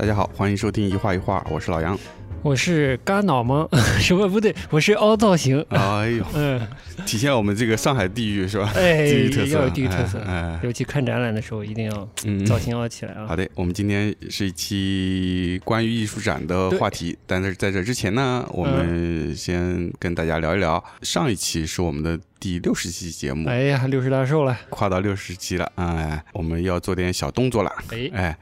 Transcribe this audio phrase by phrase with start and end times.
[0.00, 1.98] 大家好，欢迎收听一画一画，我是老杨。
[2.42, 3.68] 我是嘎脑吗？
[4.00, 4.54] 什么不对？
[4.70, 5.60] 我是凹造型。
[5.68, 6.58] 哎呦，嗯，
[7.04, 8.72] 体现我们这个上海地域是吧？
[8.74, 10.18] 哎，地域特色，要有地域特色。
[10.20, 13.26] 哎，尤其看展览的时候，一定要嗯造型凹起来啊。
[13.28, 20.82] 好的，我们今天是一期关于艺术展的话题，但是在这之前呢，我们先跟大家聊一聊。
[21.02, 27.70] 上一期是我们的第六十期节目，哎呀，六十大寿了，跨到六十期了，哎，我们要做点小动作了。
[27.90, 28.38] 哎，哎，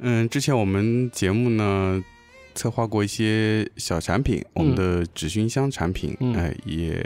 [0.00, 2.02] 嗯，之前我们节目呢
[2.54, 7.04] 策划过一些小产品，我们的纸熏香产品，嗯哎，也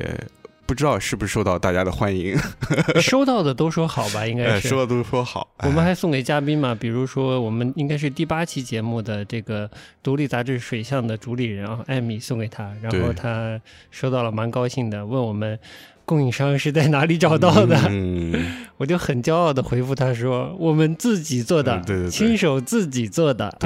[0.67, 2.35] 不知道是不是受到大家的欢迎，
[3.03, 4.69] 收到的都说好吧，应该哎，是。
[4.69, 5.53] 说的都说好。
[5.59, 9.71] 哎我们还送给嘉宾嘛，比如说我们应该是第八期节目的这个
[10.03, 13.61] 独立杂志《水象》的主理人啊，艾米送给他，然后他
[13.91, 15.59] 收到了，蛮高兴的，问我们
[16.05, 23.57] 供应商是在哪里找到的，嗯， 我就很骄傲的回复他说，我们自己做的，嗯对对对亲手自己做的。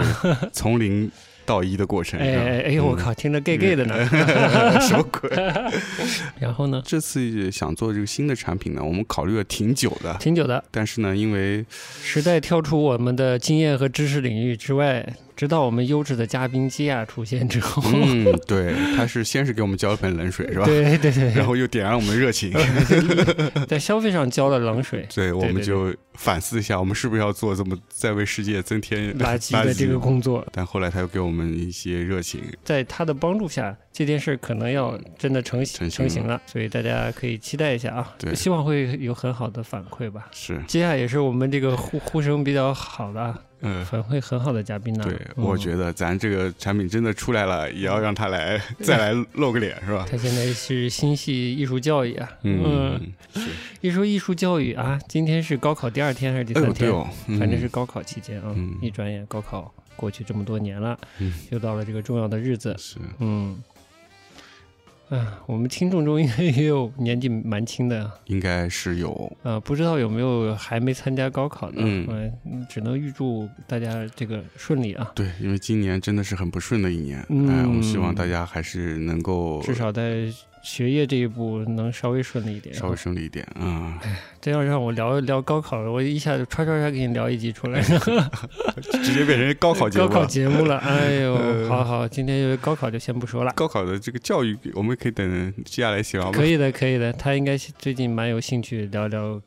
[0.53, 1.11] 从零
[1.45, 2.21] 到一的过程。
[2.21, 2.95] 哎哎哎呦，我！
[2.95, 3.95] 靠，听着 gay gay 的呢。
[4.13, 5.31] 嗯 什么鬼？
[6.39, 11.65] 然后呢，这次想做这个新的产品呢，我们考虑了挺久的，挺久的，但是呢，因为
[12.03, 15.05] 时代跳出我们的经验和知识领域之外，
[15.39, 20.65] 直到我们优质的嘉宾基亚出现之后，嗯，对，他是先是给我们浇了盆冷水，是吧？
[20.65, 22.53] 对对对，然后又点燃我们的热情，
[23.69, 38.35] 在消费上浇了冷水，对，我们就反思一下，我们是不是要做这么在为世界增添垃圾的这个工作，但后来他又给我们一些热情，在他的帮助下，这件事可能要真的成成型成型了，所以大家可以期待一下啊，对。
[38.35, 40.27] 希望会有很好的反馈吧。
[40.33, 45.05] 是，基亚也是我们这个呼呼声比较好的啊，嗯、反馈很好的嘉宾呢。
[45.05, 45.45] 对，嗯。
[45.45, 50.07] 我觉得咱这个产品真的出来了，也要让他来再来露个脸，是吧？
[50.11, 53.01] 他现在是心系艺术教育啊，嗯，
[53.35, 53.49] 是，
[53.81, 56.75] 一说艺术教育啊，今天是高考第二天还是第三天？
[56.75, 61.35] 对哦，嗯反正是高考期间啊，嗯一转眼高考过去这么多年了，嗯。
[61.51, 63.57] 又到了这个重要的日子，是，嗯，
[65.09, 68.05] 啊，我们听众中应该也有年纪蛮轻的。
[68.05, 72.07] 啊，应该是有，呃，不知道有没有还没参加高考的，嗯。
[72.45, 77.49] 嗯，只能预祝大家这个顺利啊，对，因为今年真的是很不顺的一年，嗯。
[77.49, 80.27] 哎，我们希望大家还是能够至少在
[80.63, 82.79] 学业这一步能稍微顺利一点啊。
[82.79, 83.99] 稍微顺利一点，嗯，
[84.41, 87.81] 这要让我聊聊高考，我一下就唰唰唰给你聊一集出来，
[89.03, 90.27] 直接变成高考节目高考。
[90.27, 90.79] 节目了。
[90.85, 93.53] 哎呦，呃好好，今天就高考就先不说了。
[93.55, 96.33] 高考的这个教育，我们可以等接下来写完吗。
[96.33, 97.13] 可以的，可以的。
[97.13, 99.41] 他应该最近蛮有兴趣聊聊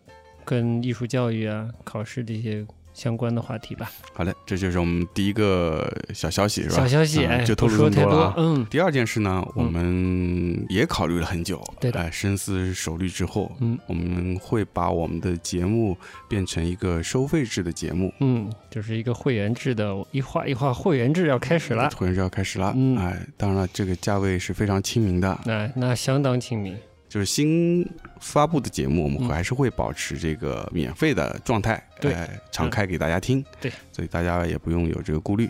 [0.43, 2.65] 跟艺术教育啊、考试这些
[3.01, 3.91] 相关的话题吧。
[4.13, 6.75] 好嘞，这就是我们第一个小消息，是吧？
[6.75, 8.35] 小消息，就透露不说太这么多了啊。
[8.37, 15.97] 嗯第二件事呢，我们也考虑了很久，对的哎，深思熟虑之后，嗯我们会把我们的节目
[16.29, 18.13] 变成一个收费制的节目。
[18.19, 21.89] 嗯，就是一个会员制的，一画一画会员制要开始了。
[21.97, 26.77] 会员制要开始了，嗯哎，当然了，这个价位是非常亲民的，那那相当亲民。
[27.09, 27.85] 就是新
[28.21, 32.13] 发布的节目，我们还是会保持这个免费的状态，对。
[32.13, 35.49] 哎，常开给大家听，对，所以大家也不用有这个顾虑。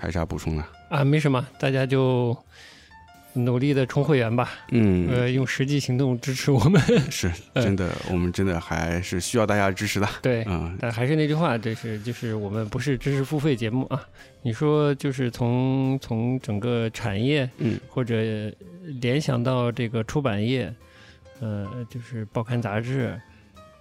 [0.00, 2.36] 还是要补充的，啊，没什么，大家就
[3.32, 6.80] 努力的充会员吧，嗯，呃，用实际行动支持我们。
[7.10, 7.64] 是 呃。
[7.64, 14.00] 真的，我们真的还是需要大家支持的，对，嗯，但还是那句话，这是就是我们不是知识付费节目啊。
[14.42, 18.14] 你说就是从从整个产业，嗯，或者
[19.00, 20.72] 联想到这个出版业，
[21.40, 23.20] 呃，就是报刊杂志，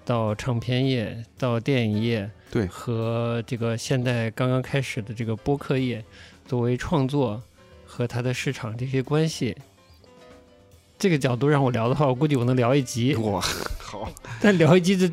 [0.06, 6.04] 到唱片业，到电影业，对和这个现在刚刚开始的这个播客业，
[6.46, 7.42] 作为创作
[7.86, 9.56] 和它的市场这些关系。
[11.00, 13.16] 这个角度让我聊的话，我估计我能聊一集。
[13.16, 13.40] 哇，
[13.78, 14.12] 好，
[14.42, 15.12] 但聊一集的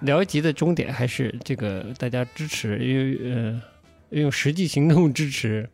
[0.00, 3.62] 聊一集的终点还是这个大家支持，因为呃，
[4.10, 5.68] 用实际行动支持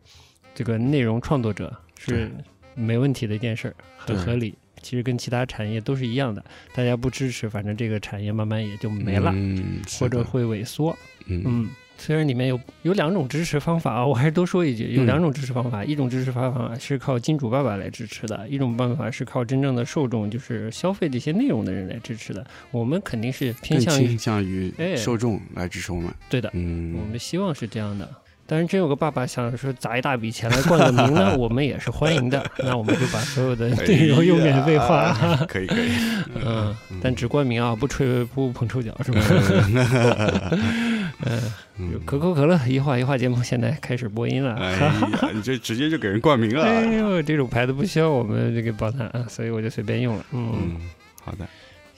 [0.53, 2.31] 这个内容创作者是
[2.75, 4.57] 没问题的一件事儿，很合理。
[4.85, 6.45] 其实跟其他产业都是一样的，
[6.75, 10.95] 大家不支持，反正这个产业慢慢也就没了，嗯，或者会萎缩。
[11.25, 22.45] 嗯嗯，虽然里面有有两种支持方法啊，我还是多说一句，有嗯两种支持方法，一种支持方法是靠金主爸爸来支持的，一种办法是靠真正的受众，就是消费这些内容的人来支持的。
[22.69, 28.07] 我们肯定是偏向于倾向于哎受众来支持我们，对的，嗯我嗯，们希望是这样的。
[28.47, 32.45] 当然，真有个爸爸想说砸一大笔钱来冠个名呢， 我们也是欢迎的。
[32.59, 35.13] 那我们就把所有的内容用免费化。
[35.49, 35.89] 可以可以，
[36.45, 39.21] 嗯，但只冠名啊，不吹不捧臭脚是吧？
[41.25, 41.41] 嗯，
[41.77, 44.53] 嗯可口可乐一画一画节目现在开始播音了。
[44.55, 44.93] 哎呀，
[45.33, 50.25] 你这直接就给人冠名了，哎呦，这种牌子不需要我们这个帮他啊，所以我就随便用了。
[50.33, 50.89] 嗯，嗯，
[51.23, 51.47] 好的，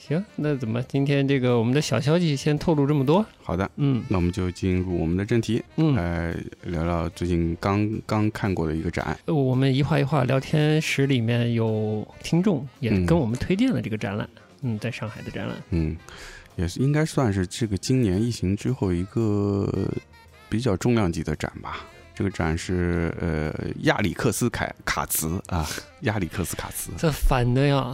[0.07, 3.25] 行，那怎么今天这个我们的小消息先透露这么多？
[3.43, 6.33] 好的，嗯那我们就进入我们的正题，嗯，来
[6.63, 9.19] 聊聊最近刚刚看过的一个展。
[9.25, 14.29] 呃我们一话一话聊天室里面有听众也嗯跟我们推荐了这个展览，
[14.61, 15.97] 嗯，在上海的展览，嗯，
[16.55, 19.69] 也是应该算是这个今年疫情之后一个
[20.47, 21.85] 比较重量级的展吧。
[22.17, 25.67] 这个展是呃亚里克斯凯卡茨啊，
[26.01, 26.89] 亚里克斯卡茨。
[26.97, 27.93] 这反的呀，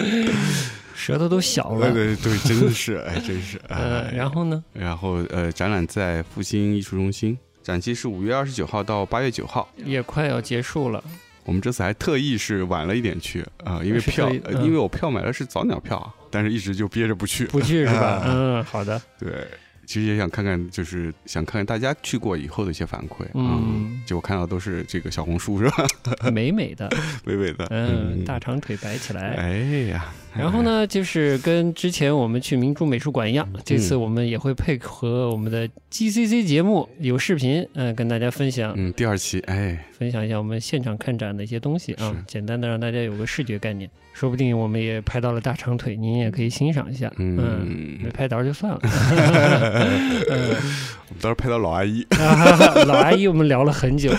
[0.94, 1.90] 舌头都小了。
[1.90, 3.58] 对对对，真的是哎，真是。
[3.68, 4.62] 呃，哎然后呢？
[4.74, 9.66] 然后呃，展览在复兴艺术中心，展期是五月二十九号到八月九号。
[9.76, 11.02] 也快要结束了，
[11.44, 17.46] 我们这次还特意是晚了一点去啊、因为票、嗯呃因为我票买的是早鸟票，但是一直就憋着不去。
[17.46, 18.24] 不去是吧啊？
[18.28, 19.48] 嗯，好的，对，
[19.90, 23.26] 其实也想看看，就是想看看大家去过以后的一些反馈。
[23.34, 25.84] 嗯，就我看到都是这个小红书是吧？
[26.30, 26.88] 美美的，
[27.24, 29.34] 美美的，嗯，大长腿摆起来。
[29.34, 29.48] 哎
[29.90, 30.06] 呀，
[30.36, 43.90] 然后呢，就是跟之前我们去明珠美术馆一样，这次嗯我们也会配合我们的 GCC 节目有视频，嗯、跟大家分享嗯，第二期，哎，分享一下我们现场看展的一些东西啊，简单的让大家有个视觉概念。
[44.12, 47.10] 说不定我们也拍到了大长腿，您也可以欣赏一下。
[47.16, 48.78] 嗯，嗯，没拍到就算了。
[48.82, 48.90] 嗯
[51.08, 54.10] 我们到时候拍到老阿姨，啊老阿姨，我们聊了很久，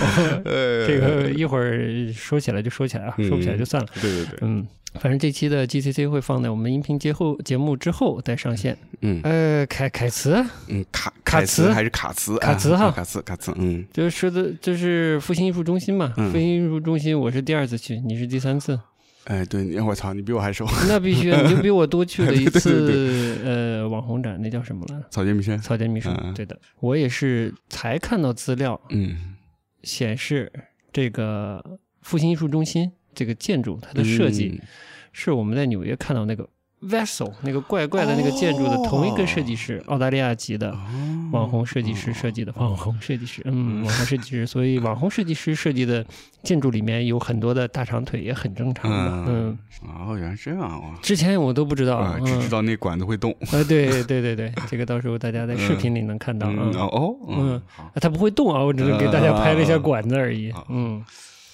[0.46, 3.88] 呃，这个一会儿说起来就说起来啊，说不起来就算了。
[4.02, 8.78] 对对对，嗯，反正这期的 GCC 会放在我们音频节后节目之后再上线。
[9.02, 9.22] 嗯。
[9.24, 12.38] 呃，凯凯茨嗯，卡卡凯茨还是卡茨？
[12.40, 12.86] 卡茨哈。
[12.88, 16.14] 啊卡茨卡茨，嗯，就是说的，就是复兴艺术中心嘛。
[16.18, 16.30] 嗯。
[16.32, 18.78] 复兴艺术中心我是第二次去，你是第三次，
[19.24, 25.06] 哎，对，你我操，你比我还熟， 那必须，你就比我多去了一次 呃网红展，那叫什么来着？
[25.10, 26.14] 草间弥生，草间弥生。
[26.24, 26.34] 嗯。
[26.34, 29.36] 对的，我也是才看到资料嗯，
[29.84, 30.52] 显示，
[30.92, 34.68] 这个复兴艺术中心这个建筑它的设计嗯。
[35.14, 36.48] 是我们在纽约看到那个
[36.82, 40.72] Vessel 那个怪怪的那个建筑的同一个设计师，澳大利亚籍的。
[40.72, 41.18] 哦。
[41.32, 46.06] 网红设计师设计的网红设计师，嗯，网红设计师，所以 网红设计师设计的
[46.44, 49.32] 建筑里面有很多的大长腿，也很正常的。
[49.32, 51.00] 嗯，哦，原来这样啊。
[51.02, 53.32] 之前我都不知道，只知道那管子会动。
[53.32, 56.50] 啊， 对对对对，这个到时候大家在视频里能看到。
[56.50, 57.62] 哦哦，嗯，
[58.02, 60.52] 它不会动啊，我只是给大家拍了一下管子而已。
[60.52, 60.66] 啊。
[60.68, 61.02] 嗯，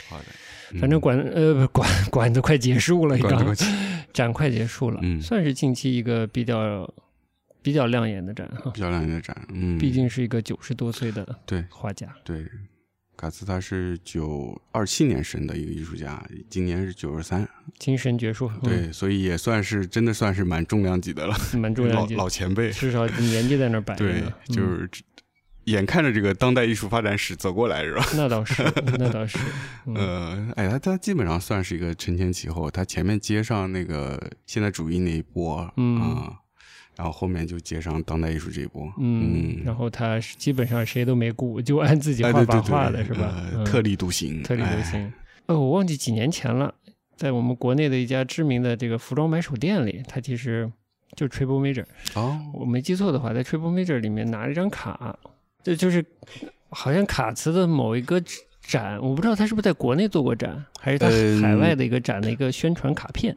[0.10, 0.26] 好的，
[0.80, 5.22] 反正管呃不管管子快结束了，刚管子快 展快结束了，嗯。
[5.22, 6.92] 算是近期一个比较
[7.62, 8.72] 比较亮眼的展哈。
[8.72, 11.64] 漂亮的展，嗯，毕竟是一个九十多岁的对。
[11.70, 12.08] 画家。
[12.24, 12.46] 对，
[13.16, 17.48] 卡斯他是九二七年生的一个艺术家，今年是九十三，
[17.80, 24.24] 精神矍铄，对，所以也算是真的算是蛮重量级的了，嗯，蛮重要老，老前辈，至少年纪在那摆着对
[24.56, 24.90] 就是
[25.68, 28.06] 眼看着这个当代艺术发展史走过来是吧？
[28.16, 28.64] 那倒是，
[28.98, 29.38] 那倒是，
[29.86, 29.96] 嗯。
[29.96, 36.02] 呃，哎，他他基本上算是一个承前启后，他前面接上那个现代主义那一波，嗯。
[36.02, 36.34] 啊，
[36.96, 43.64] 然后后面就接上当代艺术这一波，嗯，然后他基本上谁都没顾，就按自己哎，画法对对对，画的是吧？
[43.66, 44.82] 特立独行，特立独哎。
[44.84, 45.14] 行。
[45.48, 46.74] 哦，我忘记几年前了，
[47.16, 50.72] 在我们国内的一家知名的这个服装买手店里，他其实
[51.16, 55.18] 就是 Triple Major，哦，我没记错的话，在 Triple Major 里面拿了一张卡，
[55.68, 56.06] 这就是
[56.70, 58.24] 好像卡茨的某一个
[58.62, 63.36] 展，我不知道他是不是在国内做过展，还是他嗯海外的一个展的一个宣传卡片。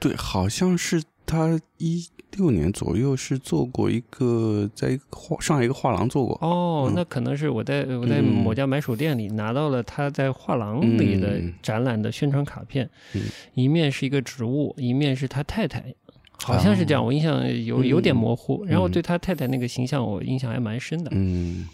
[0.00, 13.22] 对，好像是他一六年左右是做过一个，在一个画上海一个画廊做过，哦，嗯那可能是我在我在嗯某家买手店里拿到了他在画廊里的嗯展览的宣传卡片，嗯
[13.54, 15.94] 一面是一个植物，一面是他太太，
[16.42, 18.64] 好像是这样，哦我印象有有点嗯模糊。
[18.66, 21.68] 然后嗯对他太太那个形象，我印象还蛮深的，嗯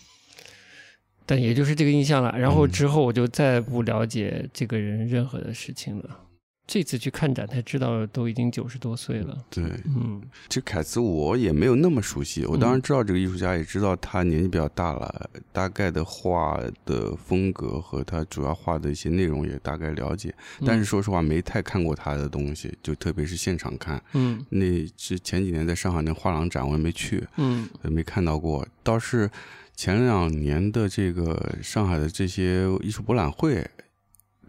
[1.27, 2.35] 但也就是这个印象了。
[2.39, 6.21] 然后嗯之后我就再不了解这个人任何的事情了。
[6.69, 9.37] 这次去看展才知道，都已经九十多岁了。
[9.49, 10.21] 对，嗯。
[10.51, 20.35] 其实凯茨我也没有那么熟悉，我当然嗯知道这个艺术家，也知道他年纪比较大了，大概的画的风格和他主要画的一些内容也大概了解，
[20.67, 24.01] 但是说实话没太看过他的东西，就特别是现场看。
[24.13, 24.45] 嗯。
[24.51, 27.67] 那是前几年在上海那画廊展我也没去，嗯。
[27.85, 29.31] 没看到过，倒是
[29.75, 33.67] 前两年的这个上海的这些艺术博览会，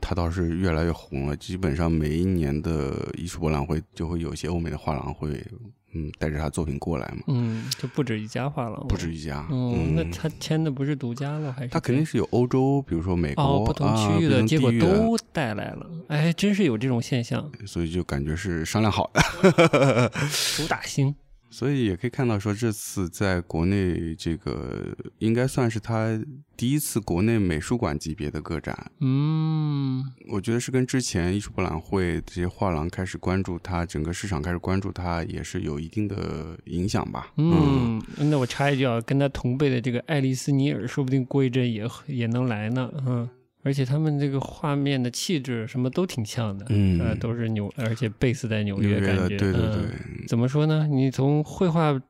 [0.01, 1.35] 它倒是越来越红了。
[1.35, 5.29] 基本上每一年的艺术博览会就会有一些欧美的画廊会，
[5.93, 9.39] 嗯，带着他作品过来嘛，嗯，就不止一家画廊，不止一家。
[9.49, 20.11] 哦，嗯，那他签的不是独家了，还是他肯定是有欧洲，比如说美国、哦不同区域啊、的，结果都带来了，哎，真是有这种现象，所以就感觉是商量好的。
[20.55, 21.15] 主打星，
[21.49, 26.19] 所以也可以看到，说这次在国内这个应该算是他
[26.55, 28.91] 第一次国内美术馆级别的个展。
[28.99, 37.33] 嗯我觉得是跟之前艺术博览会这些画廊开始关注它，整个市场开始关注它，也是有一定的影响吧。
[37.37, 42.91] 嗯，那我插一句啊，跟他同辈的这个爱丽丝尼尔，说不定过一阵也也能来呢。
[43.07, 43.27] 嗯，
[43.69, 49.83] 而且他们这个画面的气质什么都挺像的，嗯呃，都是纽，而且贝斯在纽纽约感觉，对对对。
[50.07, 50.88] 嗯怎么说呢？
[50.88, 52.01] 你从绘画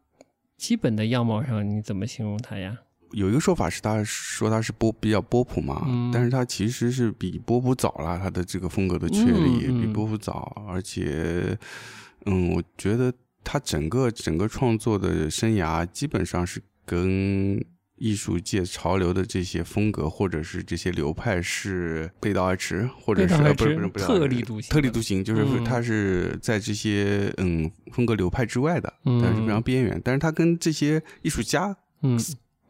[0.56, 2.78] 基本的样貌上，你怎么形容它呀？
[3.12, 11.58] 有一个说法是，他说他是波比较波普嘛，嗯但是他其实是比波普早了，他的这个风格的确立、比波普早，而且，
[12.26, 13.14] 嗯，我觉得
[13.44, 17.62] 他整个整个创作的生涯基本上是跟
[18.00, 32.18] 艺术界潮流的这些风格或者是这些流派是背道而驰，或者是不是不是背道而驰特立独行特立独行，就是嗯他是在这些嗯风格流派之外的，嗯但是非常边缘，但是他跟这些艺术家嗯，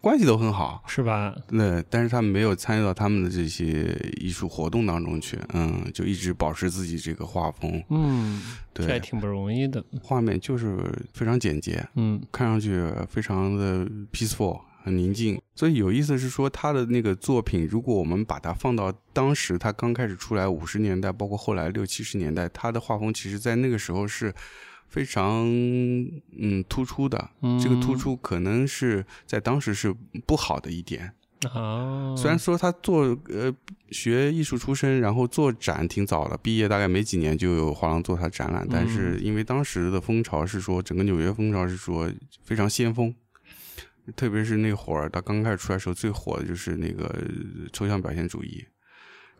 [0.01, 0.83] 关系都很好。
[0.87, 1.35] 是吧？
[1.47, 8.41] 对，但是他没有参与到他们的这些艺术活动当中去，嗯，就一直保持自己这个画风，嗯，
[8.73, 9.83] 这还对，挺不容易的。
[10.01, 10.77] 画面就是
[11.13, 14.59] 非常简洁，嗯看上去非常的 peaceful，
[14.89, 15.39] 很宁静。
[15.53, 24.33] 所以有意思是说，他的那个作品，如果我们把它放到当时他刚开始出来五十年代，包括后来六七十年代，他的画风其实在那个时候是
[24.87, 25.45] 非常
[26.37, 27.29] 嗯突出的。
[27.41, 31.13] 嗯，这个突出可能是在当时是不好的一点。
[31.53, 33.49] 啊，虽然说他做呃
[33.91, 42.11] 学艺术出身，然后做展挺早的，毕业大概没几年就有画廊做他展览，但是因为当时的风潮是说，整个纽约风潮是说
[42.43, 43.15] 非常先锋，
[44.15, 47.13] 特别是那会儿他刚开始出来的时候，最火的就是那个
[47.73, 48.63] 抽象表现主义。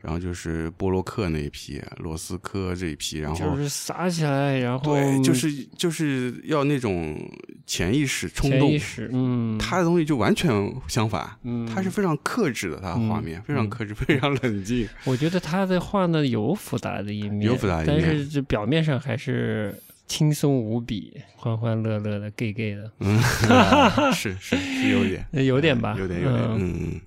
[0.01, 7.19] 然后就是波洛克那一批，罗斯科这一批，然后就是撒起来，然后对，就是就是要那种
[7.65, 10.49] 潜意识冲动潜意，识，嗯，他的东西就完全
[10.87, 14.87] 相反，嗯，他是非常克制的，他的画面、嗯非常克制，非常冷静。
[15.03, 19.75] 我觉得他的画呢有复杂的一面，有复杂的一但是这表面上还是
[20.09, 23.17] 轻松无比、欢欢乐乐的、gay gay 的，嗯，
[24.11, 26.57] 是是是有点，呃 有点吧，有点有点，嗯。
[26.59, 27.01] 嗯嗯。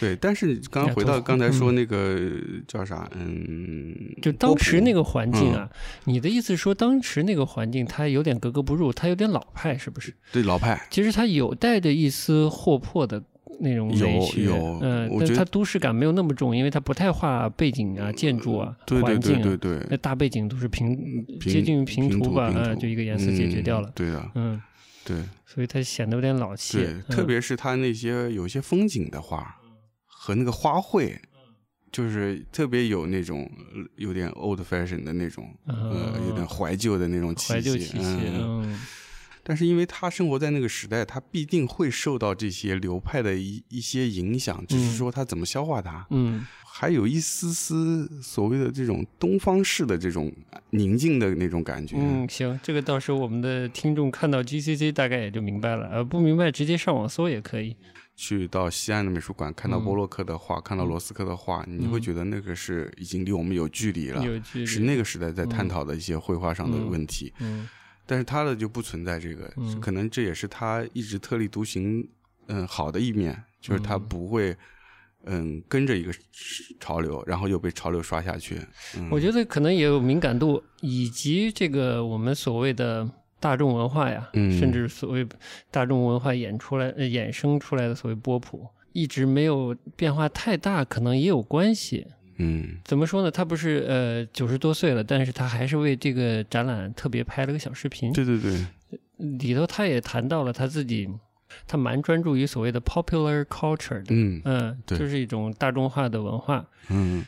[0.00, 2.18] 对，但是刚刚回到刚才说那个
[2.66, 5.70] 叫啥，嗯，就当时那个，环境啊，
[6.04, 10.12] 你的意思说当时那个环境它有点格格不入，它有点老派，是不是？
[10.32, 13.22] 对老派，其实它有带着一丝霍破的
[13.60, 20.96] 那种有美学，有嗯，但我觉得它都市感没有那么重，因为它不太画背景啊、建筑啊、对对环境啊，对对对，那大背景都是平
[21.38, 24.62] 平接近于平平涂吧，就一个颜色解决掉了嗯，对的，嗯，
[25.04, 25.16] 对。
[25.46, 27.04] 所以它显得有点老气对，，嗯。
[27.10, 29.56] 特别是它那些有些风景的画
[30.04, 31.16] 和那个花卉，
[31.92, 38.62] 就是特别有那种呃有点 old fashion 的那种，呃，有点嗯怀旧的那种气息，怀旧气息，嗯。
[38.64, 38.80] 嗯
[39.44, 46.04] 但是因为他生活在那个时代，他必定会受到这些流派的一一些影响，只是说他怎么消化它。
[46.10, 46.44] 嗯
[46.76, 50.32] 还有一丝丝所谓的这种东方式的这种
[50.70, 51.94] 宁静的那种感觉。
[51.96, 57.76] 嗯，行，这个到时候我们的听众看到 GCC 大概也就明白了，呃，不明白直接上网搜也可以，
[58.16, 67.32] 去到西安的美术馆看到嗯波洛克的画，看到罗斯科的画，你会觉得那个是已经离我们有距离了，有距离，是那个时代在探讨的一些绘画上的问题。
[67.38, 67.68] 嗯
[68.06, 72.06] 但是他的就不存在这个，嗯可能这也是他一直特立独行，
[72.48, 74.56] 嗯，好的一面，就是他嗯不会，
[75.24, 76.12] 嗯，跟着一个
[76.78, 78.60] 潮流，然后又被潮流刷下去。
[78.96, 85.26] 嗯、我觉得可能也有敏感度，以及这个我们所谓的大众文化呀，嗯甚至所谓
[85.70, 92.06] 大众文化演出来、呃、衍生出来的所谓波普，一直没有变化太大，可能也有关系。
[92.36, 93.30] 嗯怎么说呢？
[93.30, 98.66] 他不是呃九十多岁了，但是他还是为这个展览特别拍了个小视频，对对对，
[99.16, 101.08] 里头他也谈到了他自己，
[101.66, 104.06] 他蛮专注于所谓的 popular culture 的，
[104.44, 106.66] 嗯就是一种大众化的文化。
[106.88, 107.24] 嗯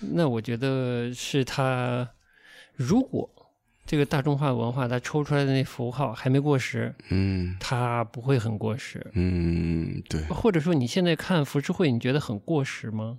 [0.00, 2.08] 那我觉得是他，
[2.76, 3.28] 如果
[3.84, 9.04] 这个大众化文化它抽出来的那符号还没过时，嗯它不会很过时。
[9.14, 13.18] 嗯，对，或者说你现在看浮世绘，你觉得很过时吗？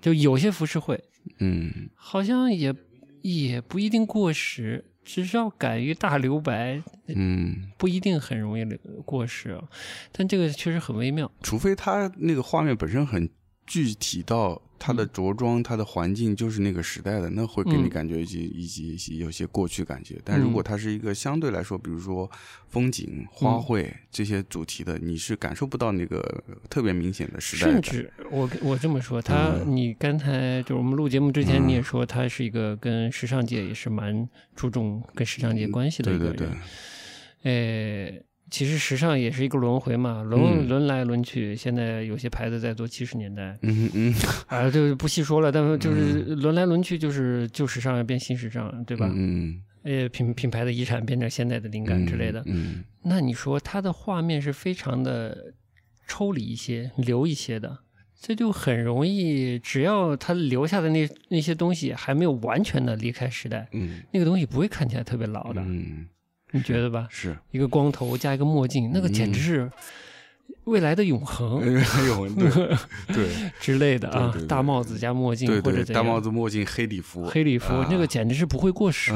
[0.00, 1.02] 就有些服饰会
[1.40, 2.74] 嗯好像也
[3.22, 8.64] 也不一定过时，只要敢于大留白，嗯，不一定很容易
[9.04, 9.64] 过时啊。
[10.12, 11.30] 但这个确实很微妙。
[11.42, 13.28] 除非他那个画面本身很
[13.68, 15.10] 具体到他的嗯。
[15.12, 17.88] 着装、他的环境就是那个时代的，那会给你嗯。
[17.88, 20.18] 感觉以及以及一些有些过去感觉。
[20.24, 20.64] 但如果嗯。
[20.64, 22.28] 它是一个相对来说，比如说
[22.68, 27.82] 风景、花卉这些主题的，你是感受不到那个特别明显的时代感。
[27.82, 29.76] 甚至我我这么说，他、嗯。
[29.76, 36.36] 你刚才就是我们录节目之前，嗯你也说他是一个跟时尚界也是蛮注重跟时尚界关系的对一个人。
[36.36, 41.54] 对对，呃，其实时尚也是一个轮回嘛，轮嗯轮来轮去。
[41.54, 44.14] 现在有些牌子在做七十年代，嗯嗯，
[44.48, 45.52] 啊，就不细说了。
[45.52, 49.10] 但是就是轮来轮去，就是旧时尚要变新时尚，对吧？
[49.14, 52.42] 嗯，呃，品品牌的遗产变成现代的灵感之类的。
[52.46, 55.52] 嗯，那你说它的画面是非常的
[56.06, 57.78] 抽离一些、留一些的，
[58.20, 66.06] 这就很容易，只要它留下的那那些东西还没有完全的离开时代，嗯那个东西不会看起来特别老的，嗯，
[66.52, 67.06] 你觉得吧？
[67.10, 69.70] 是，一个光头加一个墨镜，那个简直是
[70.68, 71.60] 未来的永恒。
[71.64, 72.50] 永恒，对
[73.14, 73.28] 对。
[73.60, 77.88] 之类的啊大帽子加墨镜或者大帽子、墨镜、黑礼服，黑礼服，啊。
[77.90, 79.12] 那个简直是不会过时。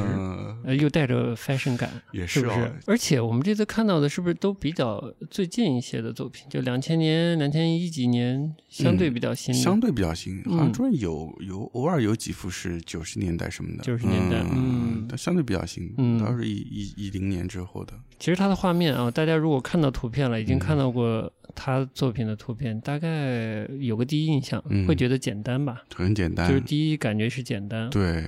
[0.79, 2.59] 又带着 fashion 感，也是不是？
[2.61, 6.47] 哦，而且我们这次看到的是不是都比较最近一些的作品？
[6.49, 9.55] 就两千年、两千一几年，相对比较新。
[9.55, 10.73] 相对比较新，好像嗯。
[10.73, 16.19] 中间有有偶尔有几幅是九十年代什么的，九十年代嗯嗯，但相对比较新，嗯。
[16.19, 20.59] 都是一一一零年之后的，其实他的画面啊，大家如果看到图片了，已经嗯。
[20.61, 24.87] 看到过他作品的图片，大概有个第一印象，嗯。
[24.87, 25.83] 会觉得简单吧？
[25.93, 27.91] 很简单，就是第一感觉是简单。
[27.91, 28.25] 对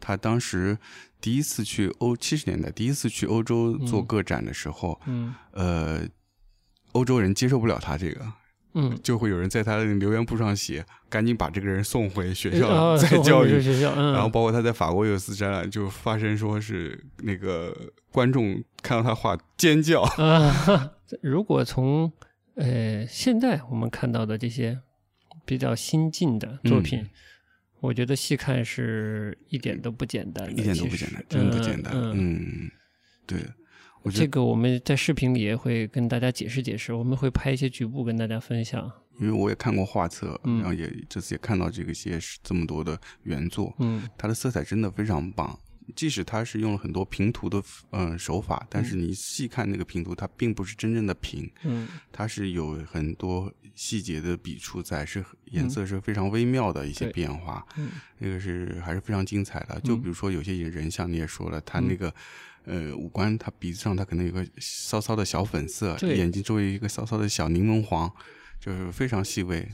[0.00, 0.76] 他当时
[1.20, 4.06] 第一次去欧七十年代第一次去欧洲做嗯。
[4.06, 5.32] 个展的时候，嗯。
[5.52, 6.02] 呃，
[6.90, 8.26] 欧洲人接受不了他这个，
[8.76, 13.60] 嗯，就会有人在他的留言簿上写，赶紧把这个人送回学校、哦再教育。
[13.60, 17.74] 学校，嗯，然后包括他在法国有一次展览，就发生说是那个
[18.12, 20.92] 观众看到他画尖叫，啊，
[21.22, 22.12] 如果从
[22.54, 24.78] 呃现在我们看到的这些
[25.44, 27.10] 比较新进的作品，嗯。
[27.80, 31.92] 我觉得细看是一点都不简单，一点都不简单，真不简单。
[31.94, 32.70] 嗯，嗯，
[33.26, 33.38] 对，
[34.10, 38.90] 这个我们在视频里也会跟大家解释解释，我们会拍一些局部跟大家分享。
[39.18, 45.58] 因为我也看过画册，嗯然后也这次也看到这个些这么多的原作，嗯它的色彩真的非常棒。
[45.94, 59.80] 即使它是用了很多平涂的嗯、呃手法，但是你细看那个平涂，它并不是真正的平，嗯它是有很多细节的笔触在，是颜色是非常微妙的一些变化，嗯那个是还是非常精彩的。
[59.80, 62.12] 就比如说有些人像你也说了，他嗯那个。
[62.66, 68.12] 呃，五官，他鼻子上他可能有个骚骚的小粉色，眼睛周围一个骚骚的小柠檬黄，
[68.60, 69.66] 就是非常细微。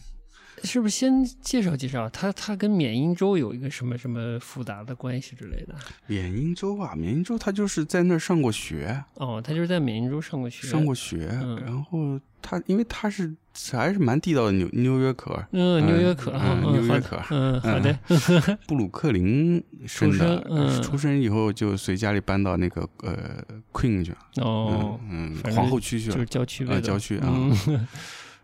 [0.62, 2.08] 是不是先介绍介绍？
[2.08, 2.30] 他？
[2.32, 5.74] 他跟缅因州有一个什么什么复杂的关系之类的？
[6.06, 11.60] 缅因州啊，缅因州他就是在那儿上过学，哦，他就是在缅因州上过学，上过学，嗯。
[11.64, 13.34] 然后他因为他是
[13.72, 17.98] 还是蛮地道的纽纽约客，嗯，纽约客，嗯嗯，纽约客嗯，好的，
[18.66, 20.82] 布鲁克林生出的，生嗯。
[20.82, 26.14] 出生以后就随家里搬到那个呃 Queen 去了，哦，嗯皇后区去了。
[26.14, 27.28] 就是，郊区呗，呃郊区啊。
[27.28, 27.86] 嗯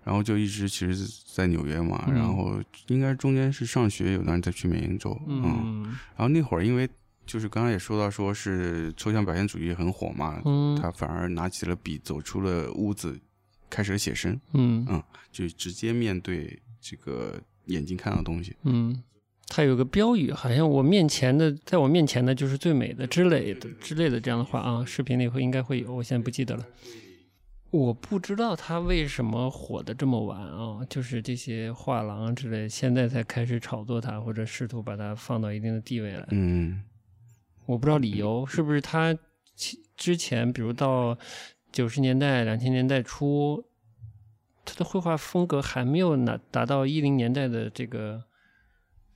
[0.09, 2.15] 然后就一直其实在纽约嘛，嗯。
[2.15, 5.85] 然后应该中间是上学，有段时间再去缅因州，嗯，嗯。
[6.17, 6.89] 然后那会儿因为
[7.27, 10.75] 就是刚刚也说到说是抽象表现主义很火嘛，嗯。
[10.81, 13.21] 他反而拿起了笔，走出了屋子，
[13.69, 14.87] 开始了写生，嗯。
[14.89, 18.57] 嗯，就直接面对这个眼睛看到的东西。
[18.63, 19.03] 嗯，
[19.49, 26.65] 他有个标语，好像我面前的，在我面前的就是最美的之类的之类的这样的话啊，视频里会应该会有，我现在不记得了。
[27.71, 36.27] 我不知道他为什么火的这么晚啊，就是这些画廊之类，现在才开始炒作他，或者试图把它放到一定的地位来。
[36.31, 36.83] 嗯
[37.67, 39.15] 我不知道理由是不是他
[39.97, 41.19] 之前，比如到
[41.71, 43.63] 九十年代、两千年代初，
[44.65, 48.25] 他的绘画风格还没有达达到一零年代的这个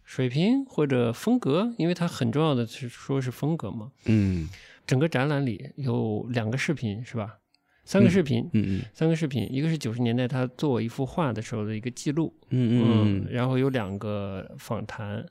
[0.04, 3.92] 水平或者风格，因为它很重要的是说是风格嘛。
[4.04, 4.50] 嗯
[4.86, 7.38] 整个展览里有两个视频是吧？
[7.92, 8.82] 三个视频，嗯嗯。
[8.94, 15.26] 三个视频，一个是九十年代他做一幅画的时候的一个记录，嗯嗯然后有两个访谈，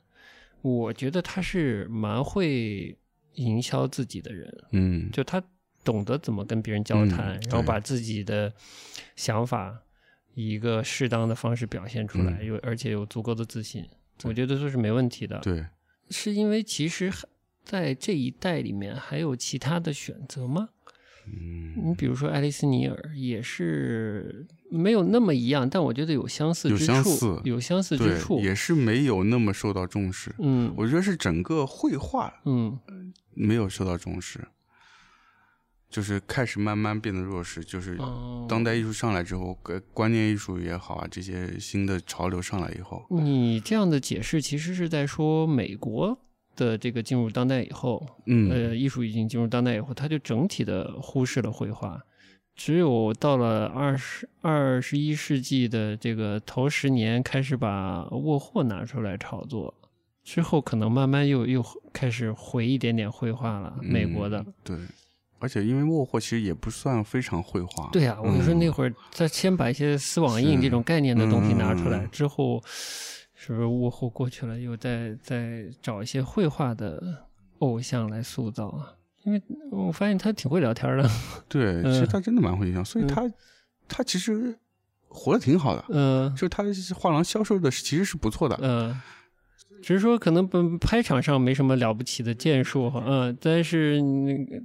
[0.60, 2.96] 我觉得他是蛮会
[3.34, 5.10] 营销自己的人，嗯。
[5.10, 5.42] 就他
[5.82, 8.52] 懂得怎么跟别人交谈，嗯然后把自己的
[9.16, 9.76] 想法
[10.34, 12.46] 以一个适当的方式表现出来，嗯。
[12.46, 13.84] 有而且有足够的自信，
[14.22, 15.40] 我觉得这是没问题的。
[15.40, 15.66] 对，
[16.10, 17.26] 是因为其实还
[17.64, 20.68] 在这一代里面还有其他的选择吗？
[21.26, 21.72] 嗯。
[21.84, 27.40] 你比如说爱丽丝尼尔也是没有那么一样，但我觉得有相似之处，相似。
[27.44, 30.34] 有相似之处，，也是没有那么受到重视。
[30.38, 30.72] 嗯。
[30.76, 32.78] 我觉得是整个绘画嗯。
[33.34, 34.46] 没有受到重视，
[35.88, 37.64] 就是开始慢慢变得弱势。
[37.64, 38.46] 就是哦。
[38.46, 46.18] 当代艺术上来之后，呃观念艺术也好啊，这些新的潮流上来以后，你这样的解释其实是在说美国
[46.56, 52.00] 的这个进入当代以后，嗯呃，艺术已经进入当代以后，它就整体的忽视了绘画。
[52.54, 59.72] 只有到了二十二十一世纪的这个头十年，开始把沃霍拿出来炒作，
[60.22, 63.74] 之后可能慢慢又又开始回一点点绘画了。
[63.80, 64.76] 美国的，嗯对，
[65.38, 72.62] 而且因为沃霍其实也不算非常绘画，对啊，我就说那嗯会儿他先把一些丝网印这种概念的东西拿出来之后，
[73.44, 77.26] 是不是沃霍过去了，又再再找一些绘画的
[77.58, 78.94] 偶像来塑造啊？
[79.24, 81.10] 因为我发现他挺会聊天的，
[81.48, 83.32] 对，嗯其实他真的蛮会营销，所以嗯他
[83.88, 84.56] 他其实
[85.08, 86.62] 活得挺好的，嗯就是他
[86.94, 89.00] 画廊销售的其实是不错的，嗯。
[89.82, 94.62] 只是说可能不拍场上没什么了不起的建树哈，嗯，但是那个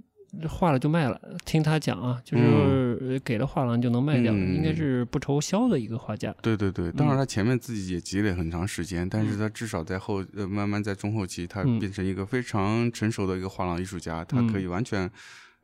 [0.47, 1.19] 画了就卖了。
[1.45, 6.35] 听他讲啊，就是呃给了画廊就能卖掉，嗯应该是不愁销的一个画家。
[6.41, 7.09] 对对对，当嗯。
[7.09, 11.79] 然他前面自己也积累很长时间，但是他至少在后呃慢慢在中后期，他嗯。
[11.79, 15.09] 变成一个非常成熟的一个画廊艺术家，他嗯可以完全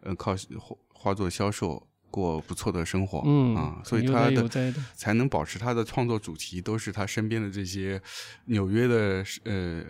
[0.01, 4.47] 呃靠画画作销售过不错的生活，嗯啊，所以他的。
[4.95, 8.01] 才能保持他的创作主题都是他身边的这些
[8.45, 9.83] 纽约的呃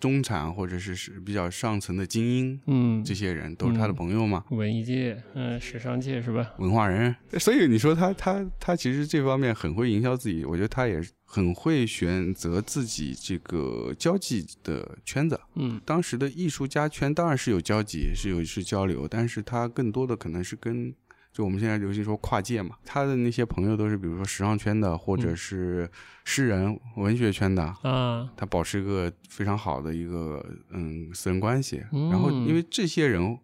[0.00, 4.44] 中产或者是是比较上层的精英，嗯，这些人都是他的嗯朋友嘛。
[4.50, 6.50] 文艺界，嗯，时尚界是吧？
[6.58, 15.38] 文化人，所以你说他他他其实这方面很会营销自己，我觉得他也很会选择自己这个交际的圈子。
[15.54, 20.92] 嗯当时的艺术家圈当然是有交集，是有是交流，但是他更多的可能是跟
[21.32, 25.36] 就我们现在流行说跨界嘛，他的那些朋友都是比如说时尚圈的，或者嗯。
[25.36, 25.90] 是
[26.24, 27.62] 诗人、文学圈的。
[27.82, 33.38] 啊，他保持一个非常好的一个嗯私人关系，嗯然后因为这些人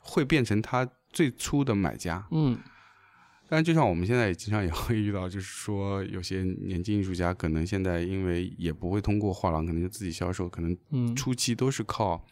[0.00, 2.58] 会变成他最初的买家，嗯。
[3.46, 11.14] 但就像我们现在也经常也会遇到，就是说有些年轻艺术家可能现在因为也不会通过画廊，可能就自己销售，可能嗯。
[11.14, 12.24] 初期都是靠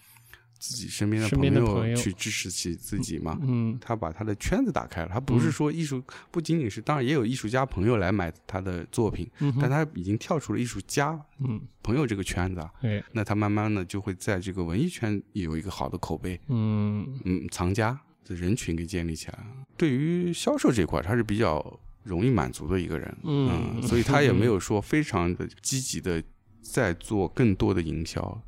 [0.63, 3.37] 自己身边的朋友去支持起自己嘛。
[3.43, 11.61] 嗯他把他的圈子打开了，他不是嗯说艺术不仅仅是，当然也有艺术家朋友来买他的作品，嗯，但他已经跳出了艺术家嗯。
[11.83, 17.21] 朋友这个圈子啊，哎那他慢慢的就会在这个文艺圈有一个好的口碑，嗯。
[17.25, 19.47] 嗯，藏家的人群给建立起来了。
[19.77, 23.83] 对于销售这块，他是比较容易满足的一个人，嗯。
[23.83, 26.23] 所以他也没有说非常的积极的
[26.61, 28.41] 在做更多的营销。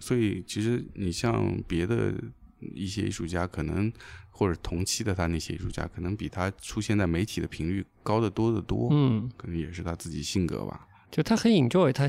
[0.00, 2.12] 所以其实你像别的
[2.74, 3.92] 一些艺术家，可能
[4.30, 10.88] 或者同期的他那些艺术家，可能比他出现在媒体的频率高得多得多，嗯，可能也是他自己性格吧。
[11.10, 12.08] 就他很 enjoy 他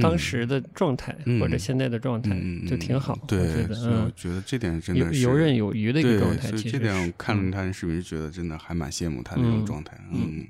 [0.00, 9.96] 当时的状态嗯或者现在的状态嗯，就挺好，我对觉，得所以我嗯，觉得这点真的是游刃有余的一个，状态，所以这点我看了嗯他的视频，就觉得真的还蛮羡慕他那种嗯状态。
[10.10, 10.46] 嗯嗯，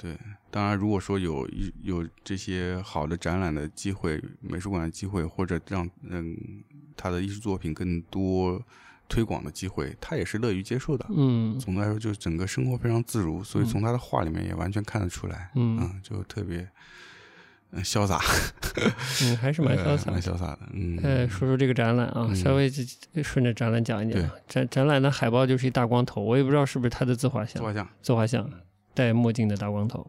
[0.00, 0.16] 对。
[0.50, 6.36] 当然，如果说有一有这些好的展览的机会、美术馆的机会，或者让嗯
[6.96, 8.60] 他的艺术作品更多
[9.08, 11.06] 推广的机会，他也是乐于接受的。
[11.14, 16.68] 嗯总的来说，就是整个生活非常自如，所以嗯从他的画里面也完全看得出来，嗯嗯，就特别
[17.70, 18.18] 嗯潇洒，
[19.22, 20.12] 嗯，还是 蛮呃潇洒的。
[20.12, 24.28] 蛮潇洒的，嗯，呃，说说这个展览啊，嗯稍微就顺着展览讲一讲。
[24.48, 28.50] 展展览的海报就是一大光头，我也不知道是不是他的自画像自画，像，自画像，
[29.00, 30.06] 戴墨镜的大光头。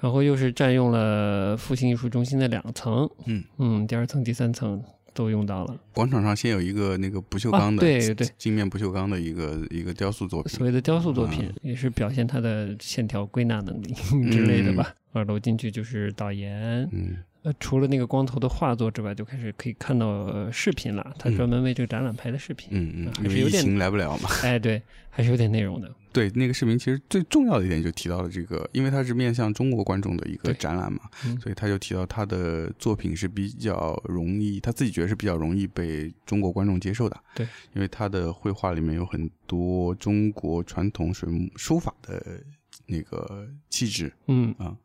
[0.00, 4.80] 然后又是占用了复兴艺术中心的两层，嗯嗯，第二层、第三层
[5.12, 5.76] 都用到了。
[5.92, 13.92] 广场上先有一个那个不锈啊钢的，对对镜面不锈钢的一个一个雕塑作品所，谓的雕塑作品嗯，也是表现它的线条归纳能力
[14.30, 14.94] 之类的吧。
[15.12, 17.16] 二楼进去就是导言，嗯
[17.48, 21.14] 呃，除了那个光头的画作之外，就开始可以看到、呃、视频了。
[21.18, 24.28] 他嗯专门为这个展览拍的视频，嗯嗯，还是有点来不了嘛。
[24.42, 25.90] 哎，对，还是有点内容的。
[26.12, 37.16] 对，那个视频其实最重要的一点就提到了这个，因为它是面向中国观众的一个展览嘛，嗯所以他就提到他的作品是比较容易，他自己觉得是比较容易被中国观众接受的。
[37.34, 42.42] 对，因为他的绘画里面有很多中国传统水墨书法的
[42.86, 44.12] 那个气质。
[44.26, 44.76] 嗯呃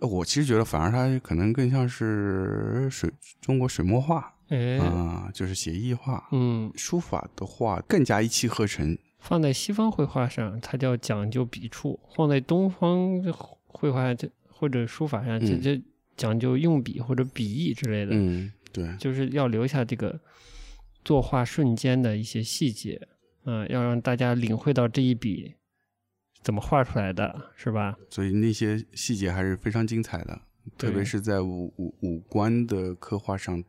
[0.00, 6.28] 我其实觉得，反而它可能更像是水中国水墨画哎，啊、就是写意画。
[6.32, 13.22] 嗯，书法的话更加一气呵成，放在西方绘画上，它叫讲究笔触；放在东方
[13.66, 15.82] 绘画这或者书法上，这嗯这
[16.16, 18.12] 讲究用笔或者笔意之类的。
[18.14, 20.20] 嗯，对，就是要留下这个
[21.04, 23.00] 作画瞬间的一些细节，
[23.46, 25.54] 嗯、要让大家领会到这一笔
[26.44, 27.96] 怎么画出来的，是吧？
[28.10, 30.40] 所以那些细节还是非常精彩的，
[30.78, 33.64] 特别是在五五五官的刻画上，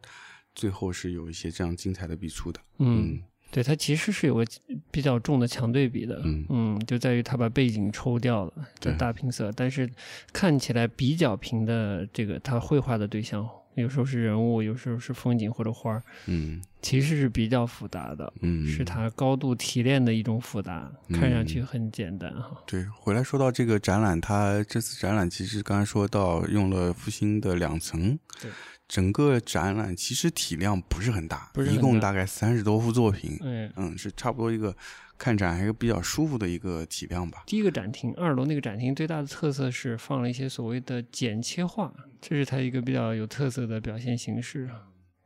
[0.54, 2.60] 最后是有一些这样精彩的笔触的。
[2.80, 4.46] 嗯，对，它其实是有个
[4.92, 9.90] 比较重的强对比的，嗯就在于它把背景抽掉了，就大拼色，但是
[10.34, 22.62] 看起来比较平的这个他绘画的对象有时候是人物，有时候是风景或者花儿，嗯其实是比较复杂的，嗯，是它高度提炼的一种复杂，看上去嗯很简单哈。
[22.68, 28.52] 对，回来说到这个展览，它这次展览其实刚才说到用了复兴的两层，对，
[28.88, 34.76] 整个展览其实体量不是很大，不是很大一共大概三十多幅作品，嗯，嗯，是差不多一个
[35.18, 37.44] 看展还是比较舒服的一个体量吧。
[37.46, 44.70] 第一个展厅，二楼那个展厅最大的特色是放了一些所谓的剪切画，这是它一个比较有特色的表现形式。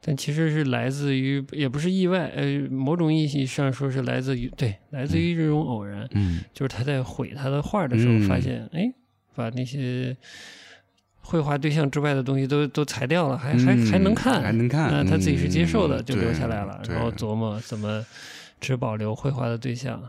[0.02, 8.90] 但其实是来自于，也不是意外，呃，某种意义上说是来自于，对，来自于这种偶然，嗯就是他在毁他的画的时候，嗯发现，哎，
[9.36, 10.16] 把那些
[11.20, 18.02] 绘画对象之外的东西都都裁掉了，还还还能看，嗯还能看啊，他自己是接受的，嗯就留下来了，然后琢磨怎么
[18.60, 20.02] 只保留绘画的对象。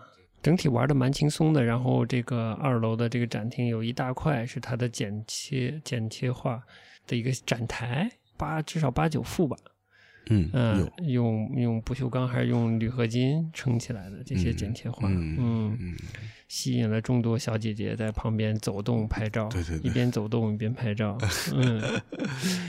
[0.43, 6.63] 整体玩的蛮轻松的，然后这个二楼的这个展厅有一大块是它的剪切剪切画
[7.07, 9.57] 的一个展台，八至少八九幅吧，
[10.29, 15.97] 嗯用用不锈钢还是用铝合金撑起来的这些剪切画，嗯
[16.49, 21.17] 吸引了众多小姐姐在旁边走动拍照，对对对一边走动一边拍照，
[21.55, 21.81] 嗯，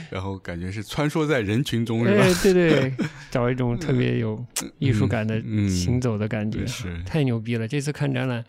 [0.08, 2.22] 然后感觉是穿梭在人群中是吧？
[2.22, 2.92] 哎，对对，
[3.28, 4.44] 找一种特别有
[4.78, 7.66] 艺术感的嗯行走的感觉，对是太牛逼了！
[7.66, 8.44] 这次看展览，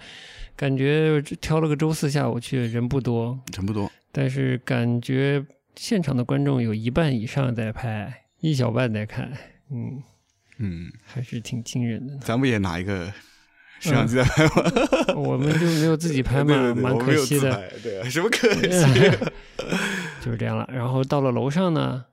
[0.55, 3.91] 感觉挑了个周四下午去，人不多，人不多。
[4.11, 5.43] 但是感觉
[5.75, 9.31] 现场的观众有一半以上在拍，一小半在看，
[9.71, 10.03] 嗯，
[10.57, 12.17] 嗯，还是挺惊人的。
[12.17, 13.05] 咱们也拿一个
[13.79, 15.15] 摄像机在拍吗？
[15.15, 17.71] 我们就没有自己拍嘛， 对对对，蛮可惜的。
[17.81, 19.17] 对啊，什么可 惜？
[20.19, 20.69] 就是这样了。
[20.73, 22.03] 然后到了楼上呢，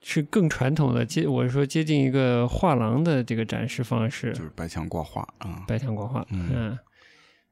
[0.00, 6.24] 是更传统的接，我说接近一个画廊的这个展示方式就，是白墙挂画啊，白墙挂画。
[6.30, 6.78] 嗯嗯，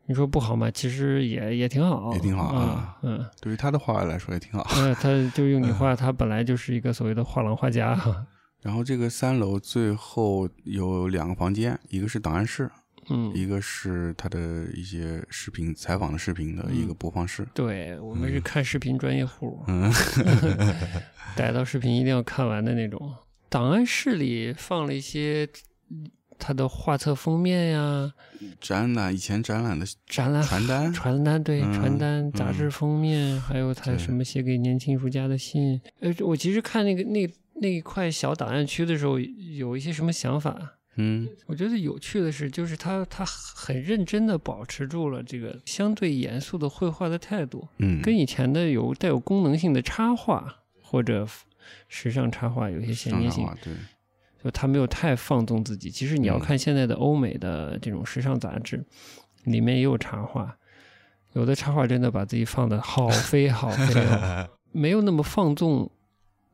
[0.07, 0.71] 你说不好吗？
[0.71, 2.99] 其实也也挺好，也挺好啊啊。
[3.03, 4.67] 嗯，对于他的画来说也挺好。
[4.77, 8.27] 呃，他 就用你话，他本来就是一个所谓的画廊画家哈。
[8.61, 12.71] 然后这个三楼最后有两个房间，一个是档案室，
[13.11, 17.45] 嗯，一个是他的一些视频采访的视频的一个播放室。
[17.55, 19.91] 对我们是看视频专业户，嗯
[21.35, 23.15] 逮到视频一定要看完的那种。
[23.49, 25.49] 档案室里放了一些
[26.45, 28.13] 他的画册封面呀，
[28.61, 35.81] 展览以前展览的展览传单， 传单对，嗯传单、杂志封面，还有他什么写给年轻艺术家的信。
[36.01, 40.79] 呃，我其实看那个那那一块小档案区的时候，有一些什么想法。
[40.97, 51.27] 嗯我觉得有趣的是，就是他他很认真的保持住了这个相对严肃的绘画的态度，嗯，跟以前的有带有功能性的插画或者
[51.89, 53.49] 时尚插画有一些衔接性。
[53.65, 53.73] 对，
[54.43, 55.91] 就他没有太放纵自己。
[55.91, 58.85] 其实你要嗯看现在的欧美的这种时尚杂志，
[59.45, 60.57] 里面也有插画，
[61.35, 65.91] 有的插画真的把自己放的好飞好飞哦， 没有那么放纵，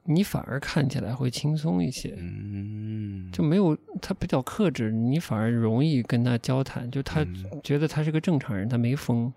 [0.08, 2.16] 你反而看起来会轻松一些。
[2.18, 6.90] 嗯，就没有他比较克制，你反而容易跟他交谈。
[6.90, 9.32] 就他嗯觉得他是个正常人，他没疯。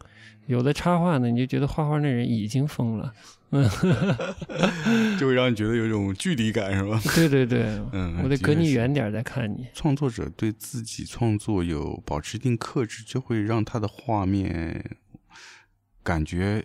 [0.47, 3.13] 有的插画呢，你就觉得画画那人已经疯了。
[5.19, 6.99] 就会让你觉得有一种距离感，是吧？
[7.13, 9.67] 对对对，嗯我得隔你远点再看你。
[9.73, 14.95] 创作者对自己创作有保持一定克制，就会让他的画面
[16.01, 16.63] 感觉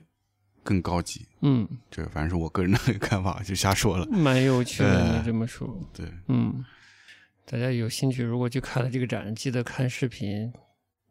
[0.67, 1.25] 更高级。
[1.43, 4.05] 嗯，这反正是我个人的看法，就瞎说了。
[4.11, 5.81] 蛮有趣的，呃你这么说。
[5.95, 6.65] 对，嗯，
[7.45, 10.53] 大家有兴趣，如果去看了这个展，记得看视频，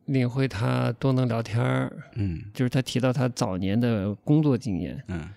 [0.05, 1.91] 领会他多能聊天儿。
[2.15, 5.29] 嗯就是他提到他早年的工作经验，嗯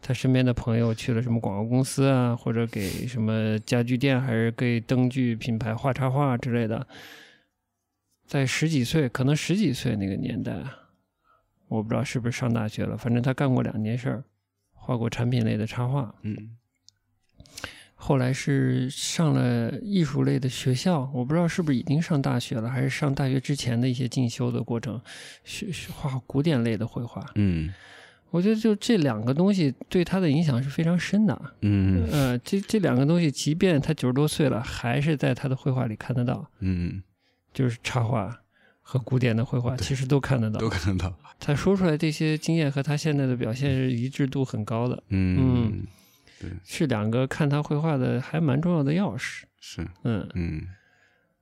[0.00, 6.86] 他身边的朋友去了什么广告公司啊，或者给什么家具店，还是给灯具品牌画插画之类的。
[8.26, 10.56] 在十几岁，可能十几岁那个年代，
[11.70, 14.24] 我不知道是不是上大学了，反正他干过两件事儿，
[14.74, 16.56] 画过产品类的插画，嗯
[17.94, 25.00] 后来是上了艺术类的学校，我不知道是不是已经上大学了，还是上大学之前的一些进修的过程，
[25.44, 27.24] 学学画古典类的绘画。
[27.34, 27.72] 嗯
[28.30, 31.52] 我觉得就这两个东西对他的影响是非常深的。
[31.62, 37.02] 嗯呃，这这两个东西，即便他九十多岁了，还是在他的绘画里看得到，嗯，
[37.52, 38.39] 就是插画
[38.90, 40.68] 和古典的绘画，其实都看得到都。
[40.68, 41.16] 看得到。
[41.38, 45.84] 他说出来这些经验和他现在的表现是一致度很高的，嗯，
[46.64, 49.42] 是两个看他绘画的还蛮重要的钥匙。
[49.60, 50.62] 是，嗯，嗯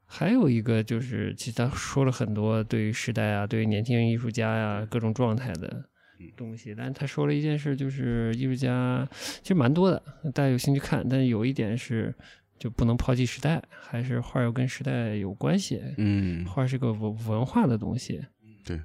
[0.04, 5.88] 还有一个就是，其实他说了很多对于时代啊，对于年轻人艺术家呀、各种状态的
[6.36, 6.74] 东西。
[6.76, 9.08] 但他说了一件事，就是艺术家
[9.42, 10.02] 其实蛮多的，
[10.34, 11.02] 大家有兴趣看。
[11.08, 12.14] 但有一点是，
[12.58, 15.80] 就不能抛弃时代，还是画要跟时代有关系。
[15.96, 18.20] 嗯画是个文文化的东西。
[18.64, 18.80] 对，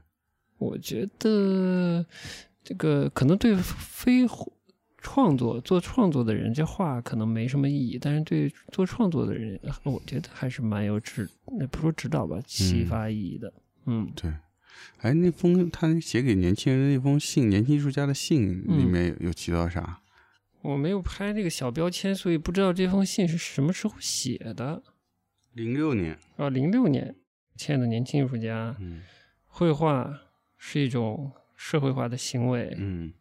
[0.58, 2.06] 我觉得
[2.64, 4.28] 这个可能对非
[4.98, 13.54] 创作做创作的人，这画可能没什么意义，但是对做创作的人，我觉得还是蛮有指，那不说指导吧，启发意义的。
[13.86, 14.32] 嗯，对。
[15.00, 20.00] 哎，那封他写给年轻人的那封信，年轻艺术家的信里面有提到啥？
[20.64, 24.82] 我没有拍那个小标签，所以不知道这封信是什么时候写的。
[25.54, 27.16] 零六年啊，零六年，
[27.56, 29.02] 亲爱的年轻艺术家，嗯
[29.46, 30.22] 绘画
[30.58, 33.14] 是一种社会化的行为，嗯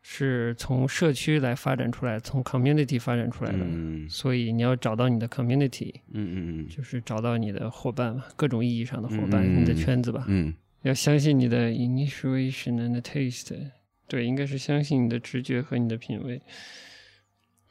[0.00, 3.58] 是从社区来发展出来，从 community 发展出来的。
[3.62, 10.24] 嗯所以你要找到你的 community，嗯嗯就是找到你的伙伴嘛，各种意义上的伙伴，嗯你的圈子吧。
[10.28, 13.52] 嗯要相信你的 initiation and taste，
[14.08, 16.40] 对，应该是相信你的直觉和你的品味。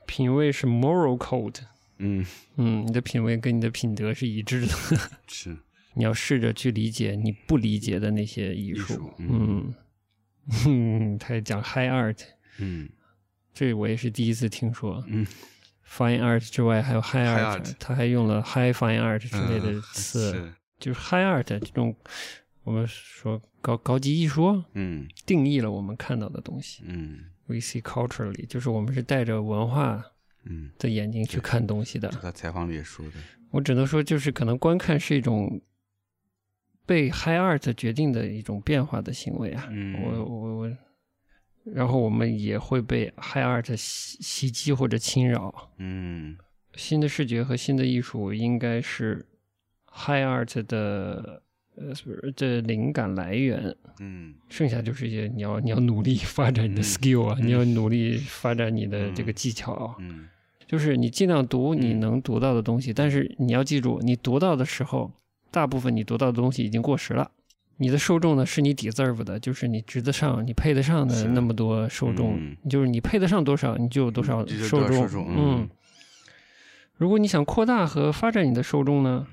[0.06, 1.60] 品味是 moral code，
[1.97, 4.67] 嗯，嗯，你的品味跟你的品德是一致的。
[5.28, 5.58] 是
[5.95, 8.93] 你要试着去理解你不理解的那些艺术。
[8.93, 9.76] 艺术嗯，
[10.65, 12.19] 嗯， 他也讲 high art，
[12.60, 12.88] 嗯
[13.54, 15.04] 这我也是第一次听说。
[15.08, 15.26] 嗯
[15.86, 21.95] ，fine art 之外还有 high art，, 他还用了 high fine art 之类的嗯词，是就是 high art 这种
[22.67, 26.84] 我们说高高级艺术，嗯定义了我们看到的东西。
[26.86, 30.03] 嗯 We see culturally，就是我们是带着文化
[30.43, 32.10] 嗯，的眼睛去看东西的。
[32.10, 33.13] 这他采访里也说的，
[33.51, 35.62] 我只能说，就是可能观看是一种
[36.86, 39.69] 被 high art 决定的一种变化的行为啊。
[39.71, 40.77] 嗯我我我，
[41.63, 45.71] 然后我们也会被 high art 袭袭击或者侵扰。
[45.77, 46.38] 嗯
[46.75, 49.25] 新的视觉和新的艺术应该是
[49.89, 51.41] high art 的
[51.78, 59.96] 呃不是这灵感来源，嗯剩下就是一些你要你要努力发展你的嗯 skill 啊，嗯你要努力发展你的这个嗯技巧啊。
[60.00, 60.28] 嗯
[60.68, 65.10] 就是你尽量读你嗯能读到的东西，但是你要记住，你读到的时候，
[65.50, 67.32] 大部分你读到的东西已经过时了。
[67.78, 75.26] 你的受众呢，是你 deserve 的，就是你值得上、你配得上的那么多受众，嗯就是你配得上多少，你就有多少受众。
[75.30, 75.70] 嗯，
[76.98, 79.26] 如果你想扩大和发展你的受众呢，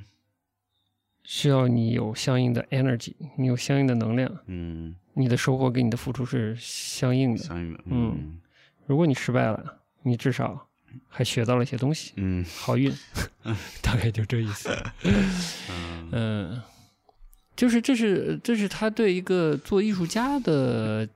[1.24, 7.38] 需要你有相应的 energy，你有相应的能量，嗯，你的收获跟你的付出是相应的。
[7.42, 8.38] 相应的，嗯
[8.86, 10.68] 如果你失败了，你至少
[11.08, 12.12] 还学到了一些东西。
[12.16, 12.92] 嗯 好运，
[13.80, 14.68] 大概就这意思。
[15.04, 16.62] 嗯嗯，
[17.56, 21.08] 就是这是这是他对一个做艺术家的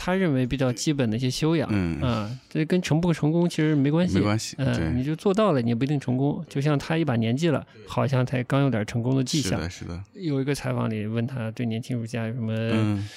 [0.00, 1.68] 他认为比较基本的一些修养。
[1.72, 4.14] 嗯啊，这跟成不成功其实没关系。
[4.14, 6.44] 没关系，嗯，你，就做到了，你也不一定成功。
[6.48, 9.58] 就像他一把年纪了，好像才刚有点成功的迹象。
[9.62, 13.08] 是的，是的，有一个采访里问他对年轻艺术家有什么嗯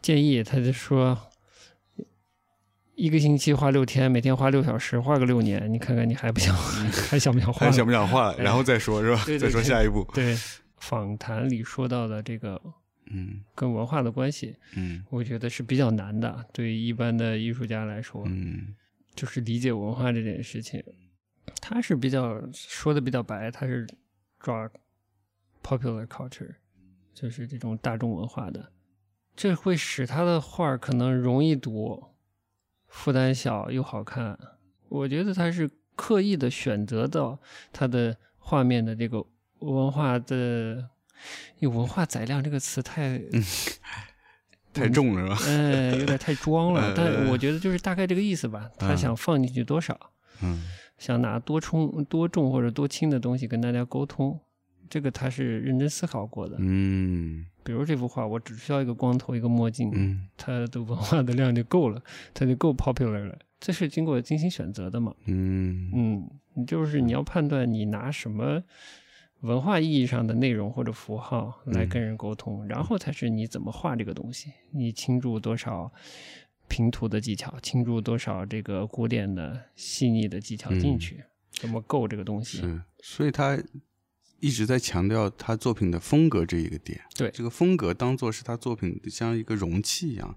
[0.00, 1.18] 建议，他就说。
[3.00, 6.52] 一个星期画六天，每天画六小时，画个六年，你看看你还不想，
[7.08, 7.66] 还想不想画？
[7.66, 9.22] 还想不想画，然后再说是吧？
[9.24, 10.36] 对对再说下一步，对，
[10.78, 12.60] 访谈里说到的这个
[13.10, 16.44] 嗯跟文化的关系，嗯我觉得是比较难的。
[16.52, 18.74] 对于一般的艺术家来说，嗯
[19.14, 20.82] 就是理解文化这件事情，
[21.60, 23.86] 他是比较说的比较白，他是
[24.38, 24.70] 抓
[25.62, 26.54] popular culture，
[27.12, 28.72] 就是这种大众文化的，
[29.34, 32.14] 这会使他的画儿可能容易读，
[32.86, 34.38] 负担小又好看。
[34.88, 37.40] 我觉得他是刻意的选择到
[37.72, 39.26] 他的画面的这个
[39.58, 40.97] 文化的，有
[41.60, 43.20] 文化载量这个词太
[44.72, 45.38] 太重了是吧？
[45.48, 48.70] 嗯，有点太装了，但呃我觉得就是大概这个意思吧。
[48.78, 49.98] 他嗯想放进去多少，
[50.42, 50.62] 嗯
[50.98, 54.38] 想拿多重、多重或者多轻的东西跟大家沟通，
[54.88, 56.56] 这个他是认真思考过的。
[56.58, 62.02] 嗯比如这幅画，我只需要一个光头、一个墨镜，嗯它的文化的量就够了，
[62.32, 63.38] 它就够 popular 了。
[63.60, 65.12] 这是经过精心选择的嘛？
[65.26, 68.62] 嗯嗯，就是你要判断你拿什么
[69.40, 75.92] 文化意义上的内容或者符号来跟人沟通，然后才是你怎么画这个东西，你倾注多少
[76.66, 81.22] 平涂的技巧，倾注多少这个古典的细腻的技巧进去，
[81.52, 82.58] 怎么够这个东西？
[82.58, 83.56] 是，所以他
[84.40, 87.00] 一直在强调他作品的风格这一个点。
[87.16, 90.36] 对这个风格当做是他作品像一个容器一样，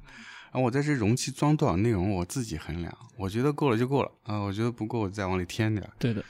[0.52, 5.92] 啊，我在这容器装多少内容，我自己衡量，我觉得够了就够了啊，我觉得不够，我再往里添点儿。
[5.98, 6.24] 对的，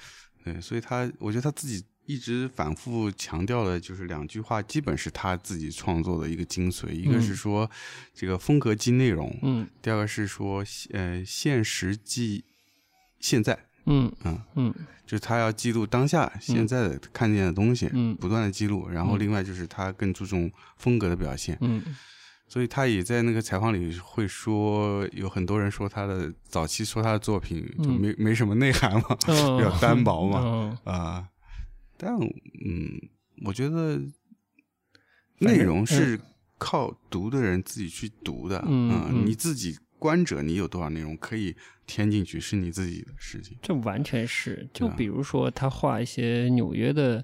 [0.44, 6.90] 对，所以他，我觉得他自己一直反复强调的就是两句话，基本是他自己创作的一个精髓。
[6.92, 7.70] 一个是说
[8.14, 9.66] 这个风格即内容，嗯。
[9.82, 10.62] 第二个是说
[10.92, 12.44] 呃现实即
[13.20, 14.12] 现在，嗯。
[14.26, 14.74] 嗯，嗯。
[15.06, 17.00] 就是他要记录当下现在的。
[17.14, 18.14] 看见的东西，嗯。
[18.18, 18.90] 不断的记录。
[18.90, 19.20] 然后嗯。
[19.20, 21.82] 另外就是他更注重风格的表现，嗯。
[22.50, 28.02] 所以他也在那个采访里会说，有很多人说他的早期说他的作品就嗯。
[28.02, 30.40] 没、没什么内涵嘛，哦 比较单薄嘛。
[30.40, 31.26] 哦啊、
[32.04, 33.00] 但嗯，
[33.46, 34.02] 我觉得
[35.38, 36.20] 内容是
[36.58, 43.56] 靠读的人自己去读的，嗯嗯你自己观者你有多少内容可以填进去，是你自己的事情。
[43.62, 47.24] 这完全是，就比如说他画一些纽约的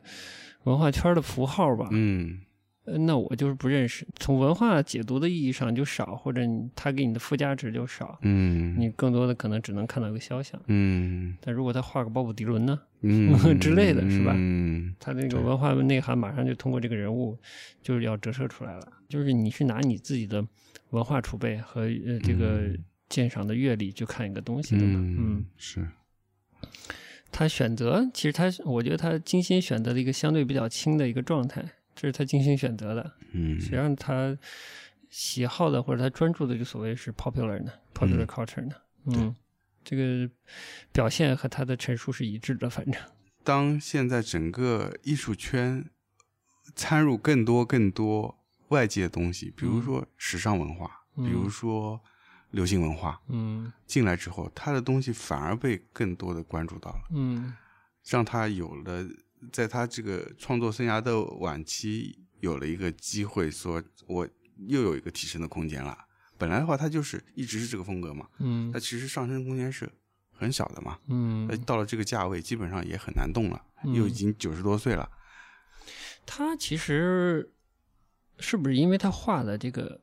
[0.65, 2.41] 文化圈的符号吧，嗯
[2.86, 4.07] 呃那我就是不认识。
[4.17, 10.61] 从文化解读的意义上就少，或者你他给你的附加值就少，嗯你更多的可能只能看到一个肖像。
[10.67, 14.95] 嗯但如果他画个鲍勃迪伦呢，嗯 之类的是吧嗯？
[15.00, 17.38] 他那个文化内涵马上就通过这个人物
[17.82, 18.91] 就是要折射出来了。
[19.08, 20.45] 就是你去拿你自己的
[20.89, 22.84] 文化储备和呃这个嗯。
[23.10, 25.45] 鉴赏的阅历去看一个东西的嘛，嗯嗯。
[25.56, 25.88] 是。
[27.32, 31.64] 他选择，其实他，我觉得他精心选择了一个相对比较轻的一个状态，
[31.95, 33.14] 这是他精心选择的。
[33.32, 33.58] 嗯。
[33.62, 34.38] 实际上，他
[35.10, 38.76] 喜好的或者他专注的，就所谓是 popular 呢，popular 嗯 culture 呢，
[39.06, 39.34] 嗯，
[39.90, 40.30] 这个
[40.92, 43.02] 表现和他的陈述是一致的，反正，
[43.42, 45.90] 当现在整个艺术圈
[46.76, 51.24] 掺入更多更多外界的东西，比如说时尚文化，嗯。
[51.24, 52.02] 比如说
[52.52, 53.72] 流行文化嗯。
[53.86, 57.56] 进来之后，他的东西反而被更多的关注到了，嗯。
[58.04, 59.08] 让他有了
[59.54, 64.28] 在他这个创作生涯的晚期有了一个机会，说我
[64.68, 65.98] 又有一个提升的空间了。
[66.38, 69.90] 本来的话，他就是一直是这个风格嘛，嗯他其实上升空间是
[70.32, 70.98] 很小的嘛。
[71.08, 75.10] 嗯那，到了这个价位，基本上也很难动了，嗯又已经九十多岁了。
[76.26, 77.52] 他其实
[78.40, 80.02] 是不是因为他画的这个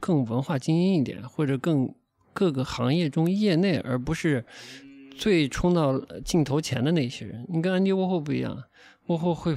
[0.00, 1.94] 更文化精英一点，或者更
[2.32, 4.44] 各个行业中业内，而不是
[5.16, 7.46] 最冲到镜头前的那些人？
[7.48, 8.64] 你跟安迪沃霍不一样，
[9.06, 9.54] 沃霍会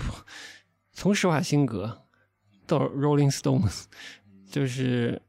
[0.94, 2.06] 从施瓦辛格
[2.68, 3.86] 到 Rolling Stones，
[4.52, 5.22] 就是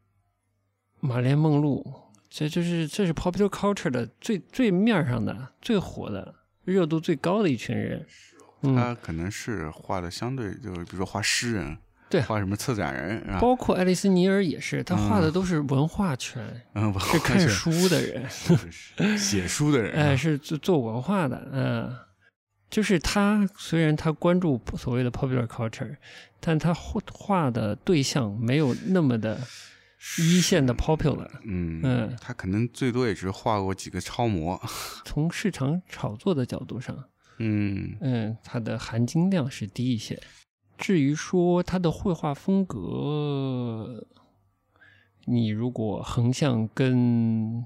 [1.01, 1.85] 玛莲梦露，
[2.29, 6.35] 这就是这是 popular culture 的最最面上的、最火的、
[6.65, 8.05] 热度最高的一群人。
[8.63, 11.79] 嗯，他可能是画的相对，就是比如说画诗人，
[12.11, 12.21] 对。
[12.23, 16.43] 画什么策展人啊，包括爱丽丝尼尔也是，他画的都是文化圈，
[16.99, 21.97] 是看书的人， 是是写书的人啊，哎，是做做文化的，嗯，
[22.69, 25.97] 就是他虽然他关注所谓的 popular culture，
[26.41, 29.39] 但他画画的对象没有那么的
[30.17, 32.17] 一线的 popular，嗯嗯。
[32.21, 34.61] 他可能最多也是画过几个超模，
[35.05, 36.97] 从市场炒作的角度上，
[37.39, 37.97] 嗯。
[38.01, 40.21] 嗯，它的含金量是低一些。
[40.77, 44.07] 至于说他的绘画风格，
[45.27, 47.65] 你如果横向跟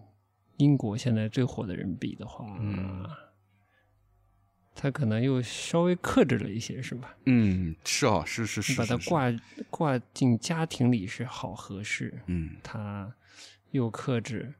[0.57, 3.05] 英国现在最火的人比的话，嗯
[4.75, 7.15] 他可能又稍微克制了一些，是吧？
[7.27, 9.33] 嗯，是哦，是是是，是，是把它挂
[9.71, 13.13] 挂进家庭里是好合适，嗯他
[13.71, 14.53] 又克制，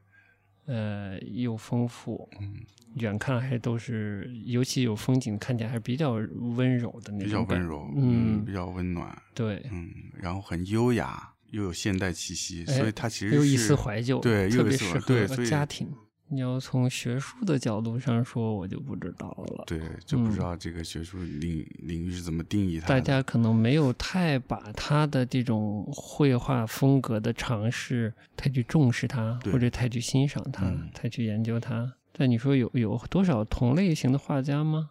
[0.65, 2.55] 呃，又丰富，嗯，
[2.95, 15.91] 远看还都是，尤其有风景，看起来还是比较温柔的那种比较温柔，嗯比较温暖，对，嗯，然后很优雅，又有现代气息，哎所以它其实有一丝怀旧，对又有一特别适丝对，合所以家庭。
[16.33, 19.63] 你要从学术的角度上说，我就不知道了。
[19.67, 22.87] 对，就不知嗯道这个学术领领域是怎么定义它。
[22.87, 31.93] 大家可能没有太把他的这种绘画风格的尝试太去重视它，或者太去欣赏它，嗯太去研究它。
[32.11, 34.89] 但你说有有多少同类型的画家吗？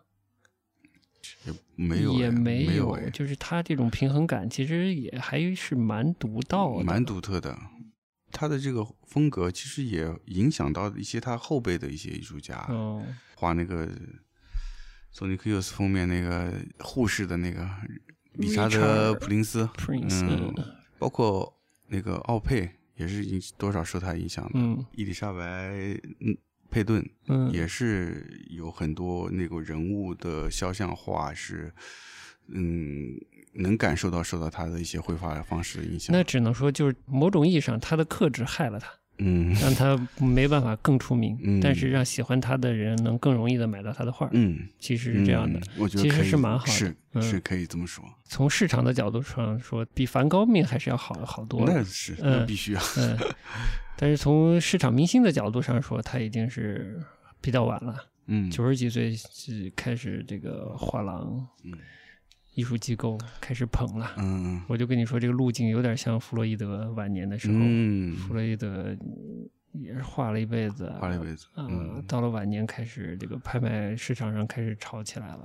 [1.47, 7.57] 也没有也哎没有哎就是他这种平衡感，其实也还是蛮独到的，蛮独特的。
[8.33, 13.05] 他的这个风格其实也影响到一些他后辈的一些艺术家，哦，
[13.37, 13.89] 画那个
[15.11, 17.69] 索尼克 Youth 封面那个护士的那个
[18.33, 20.65] 理查德普林斯嗯嗯，
[20.99, 24.53] 包括那个奥佩也是影多少受他影响的。
[24.55, 24.85] 嗯。
[24.93, 25.69] 伊丽莎白
[26.21, 26.37] 嗯
[26.71, 31.71] 佩顿嗯，也是有很多那个人物的肖像画是，
[32.49, 33.15] 嗯，
[33.55, 36.15] 能感受到受到他的一些绘画方式的影响。
[36.15, 38.89] 那只能说就是某种意义上，他的克制害了他，
[39.19, 45.59] 嗯让他没办法更出名，嗯但是让喜欢他的人能更容易的买到他的画，嗯，其实是这样的。
[45.61, 48.05] 嗯我觉得其实是蛮好的是嗯是可以这么说。
[48.25, 51.73] 从市场的角度上说，比梵高命还是要好好多了。
[51.73, 52.83] 那是那嗯必须啊。
[52.97, 53.19] 嗯，
[53.99, 56.99] 但是从市场明星的角度上说，他已经是
[57.43, 57.95] 比较晚了，
[58.29, 61.73] 嗯九十几岁是开始这个画廊、嗯
[62.55, 64.13] 艺术机构开始捧了。
[64.19, 68.97] 嗯我就跟你说，这个路径有点像弗洛伊德晚年的时候，嗯，弗洛伊德
[69.73, 71.47] 也是画了一辈子，画了一辈子。
[71.55, 75.45] 啊、嗯，到了晚年开始这个拍卖市场上开始炒起来了。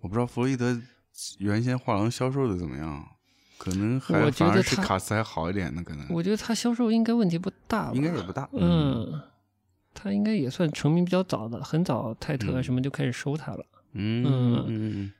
[0.00, 0.78] 我不知道弗洛伊德
[1.38, 3.02] 原先画廊销售的怎么样，
[3.56, 8.48] 可能还我觉反得是卡斯还好一点呢，可能我觉得他销售应该问题不大吧，应该也不大。
[8.52, 9.22] 嗯，
[9.94, 13.64] 他应该也算成名比较早的，很早泰特什么就开始收他了。
[13.92, 15.12] 嗯嗯嗯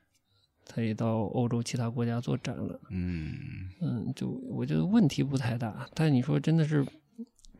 [0.75, 2.81] 他也到欧洲其他国家做展了。
[2.91, 3.35] 嗯
[3.81, 6.87] 嗯，就我觉得问题不太大，但你说真的是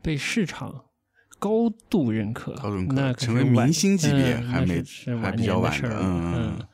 [0.01, 0.83] 被市场
[1.39, 4.83] 高度认可，高度认可那可是成为明星级别嗯还没
[5.21, 6.67] 还比较晚的嗯嗯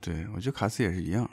[0.00, 1.28] 对，我觉得卡斯也是一样，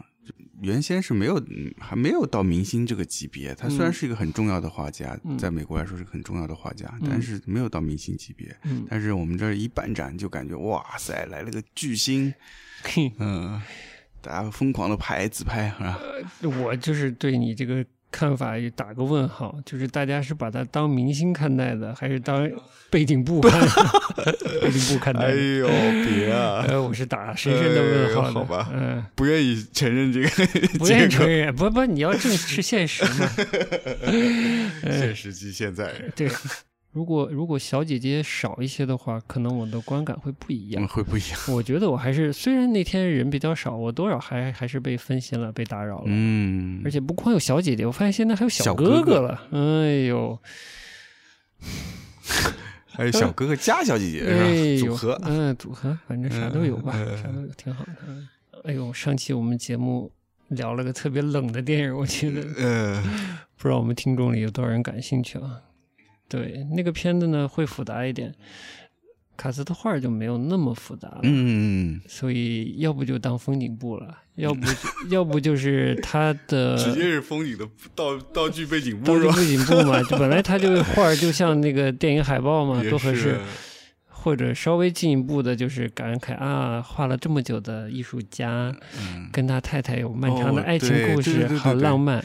[0.61, 3.53] 原先是没有，嗯还没有到明星这个级别。
[3.55, 8.55] 他虽然嗯是一个很重要的画家，嗯在美国来说是个很重要的画家，嗯但是没有到明星级别。
[8.63, 12.33] 嗯但是我们这儿一办展就感觉哇塞，来了个巨星，
[13.17, 13.61] 嗯，
[14.21, 15.99] 大家疯狂的拍自拍啊，
[16.63, 22.49] 我就是对你这个看法也打个问号，就是大家是把他当明星看待的，还是当
[22.89, 23.59] 背景 布看
[24.61, 25.31] 背景布看待哎？
[25.31, 25.67] 呦，
[26.05, 30.29] 别啊， 呃，我是打深深的问号好吧嗯、不愿意承认这个
[30.77, 33.29] 不愿意 承认，不不，你要正视现实嘛。
[34.83, 36.29] 现实即现在，对，
[36.93, 40.87] 如果如果小姐姐少一些的话，可能我的观感会不一样嗯，。
[40.87, 41.39] 会不一样。
[41.49, 46.03] 我觉得我还是，虽然那天人比较少，我多少还还是被分心了，被打扰了。
[46.07, 49.41] 嗯，而且不光有小姐姐，我发现现在还有小哥哥哥了。
[49.51, 50.37] 哎呦，
[52.91, 54.89] 还有小哥哥加小姐姐哎是吧？
[54.89, 57.91] 组合，嗯，组合，反正啥都有吧，啥都有，挺好的。
[58.07, 58.27] 嗯
[58.63, 60.11] 哎呦，上期我们节目
[60.49, 63.01] 聊了个特别冷的电影，我觉得呃，
[63.57, 65.61] 不知道我们听众里有多少人感兴趣啊？
[66.31, 68.33] 对，那个片子呢会复杂一点，
[69.35, 71.19] 卡斯特画就没有那么复杂了。
[71.23, 74.73] 嗯，所以要不就当风景布了，要不就
[75.09, 79.35] 要不就是他的直接是风景的道道具背景道具布是吧？
[79.35, 83.37] 背景布嘛，就本来他这个 画儿就像那个电影海报嘛，多合适。
[84.23, 92.23] 或者稍微进一步的，就是感慨啊，画了这么久的艺术家，嗯，跟他太太有漫长的哦爱情故事，对对对好浪漫。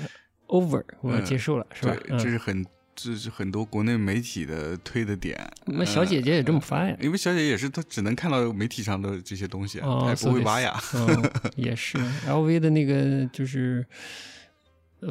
[0.49, 1.97] Over，我嗯结束了，是吧？
[2.11, 2.63] 嗯这是很
[2.97, 5.39] 这是很多国内媒体的推的点。
[5.67, 6.97] 那小姐姐也这么发呀？
[6.99, 10.75] 因为小姐姐也是她只能看到媒体上的这些东西啊，哦她也不会挖呀。
[10.95, 13.85] 嗯，也是 LV 的那个就是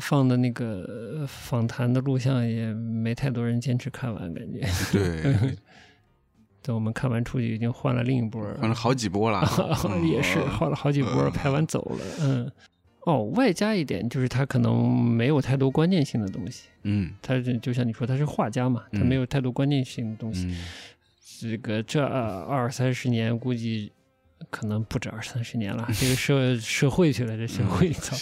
[0.02, 4.68] 放的那个呃访谈的录像，也没太多人坚持看完，感觉。
[4.92, 5.56] 对，
[6.64, 9.48] 等我们看完出去，已经换了另一波， 换了好几波了。
[10.12, 12.06] 也是嗯换了好几波拍完走了。
[12.20, 12.52] 嗯，
[13.06, 20.48] 哦，外加一点就是他可能没有太多关键性的东西，嗯他就像你说，他是画家嘛，他嗯没有太多关键性的东西。
[20.48, 20.58] 嗯，
[21.40, 23.92] 这个这二三十年估计。
[24.52, 28.16] 可能不止二三十年了，这个社 社会去了，这社会，操，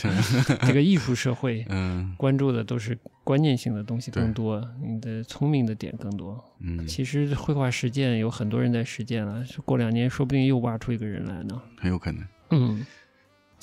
[0.65, 6.41] 这个艺术社会嗯关注的都是关键性的东西更多，你的聪明的点更多。
[6.59, 11.59] 嗯，其实绘画实践有很多人在实践了，过两年说不定又挖出一个人来呢。
[11.77, 12.86] 很有可能，嗯，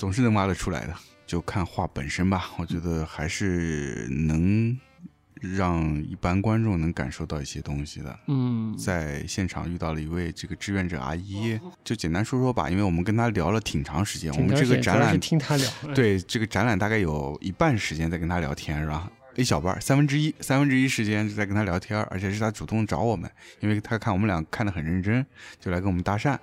[0.00, 0.94] 总是能挖得出来的。
[1.26, 4.74] 就看画本身吧，我觉得还是能
[5.34, 8.18] 让一般观众能感受到一些东西的。
[8.26, 15.20] 嗯，在现场遇到了一位这个志愿者阿姨，就简单说说吧，因为我们跟她聊了挺长时间，我们这个展览
[15.94, 19.12] 对这个展览大概有一半时间在跟她聊天，是吧？
[19.36, 23.30] 一小半三分之一，三分之一时间是在跟她聊天，而且是她主动找我们，
[23.60, 25.24] 因为她看我们俩看得很认真，
[25.60, 26.36] 就来跟我们搭讪，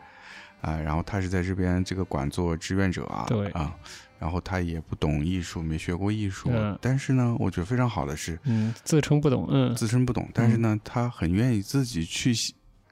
[0.62, 3.74] 啊、然后他是在这边这个馆做志愿者啊，对啊，
[4.20, 12.34] 然后他也不懂艺术，没学过艺术，嗯但是呢，我觉得非常好的是，嗯，自称不懂，嗯自称不懂，但是呢，他很愿意自己去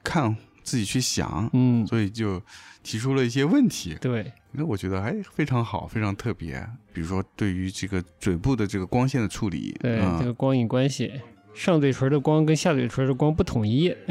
[0.03, 2.41] 看，自己去想，嗯，所以就
[2.83, 6.65] 提出了一些问题，对，那我觉得还非常好，非常特别。
[6.93, 11.11] 比如说对于这个嘴部的这个光线的处理，对，嗯这个光影关系，
[11.55, 13.95] 上嘴唇的光跟下嘴唇的光不统一，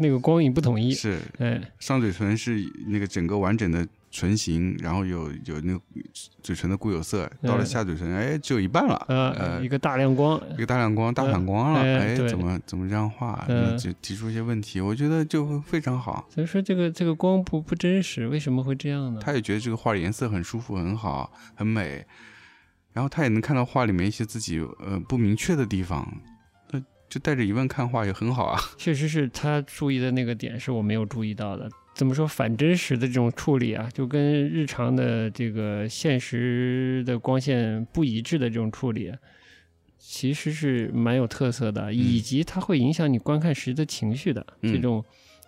[0.00, 1.18] 那个光影不统一，是。
[1.38, 5.80] 哎，上嘴唇是那个整个完整的唇形，然后有有那个
[6.42, 13.46] 嘴唇的固有色，到了嗯下嘴唇，哎，只有一半了，呃，呃一个大亮光，一个大亮光、大反光了，哎，哎怎么怎么这样画？
[13.78, 16.28] 就提出一些问题，我觉得就非常好。
[16.28, 19.20] 所以说这个这个光不不真实，为什么会这样呢？
[19.22, 22.04] 他也觉得这个画的颜色很舒服、很好、很美，
[22.92, 26.31] 然后他也能看到画里面一些自己呃不明确的地方，那
[27.12, 28.58] 就带着疑问看画也很好啊。
[28.78, 31.68] 确实是他注意的那个点是我没有注意到的。
[31.94, 39.18] 怎么说反真实的这种处理啊，就跟日常的这个现实的光线不一致的这种处理啊，
[39.98, 45.04] 其实是蛮有特色的，以及它会影响你观看时的情绪的嗯这种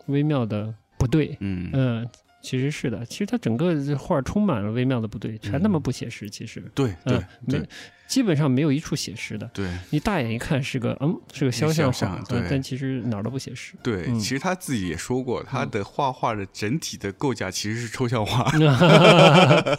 [0.08, 1.34] 微妙的不对。
[1.40, 2.06] 嗯嗯，
[2.42, 6.28] 其实是的，其实它整个画充满了微妙的不对，全他妈不写实。
[6.28, 7.66] 其实，对对对
[8.14, 9.50] 基本上没有一处写实的。
[9.52, 13.72] 对你大眼一看是个嗯是个肖像画，对嗯但其实哪儿都不写实。
[13.82, 18.44] 对，嗯其实他自己也说过，他的画画的整体的构架其实是抽象画。
[18.54, 19.76] 呃，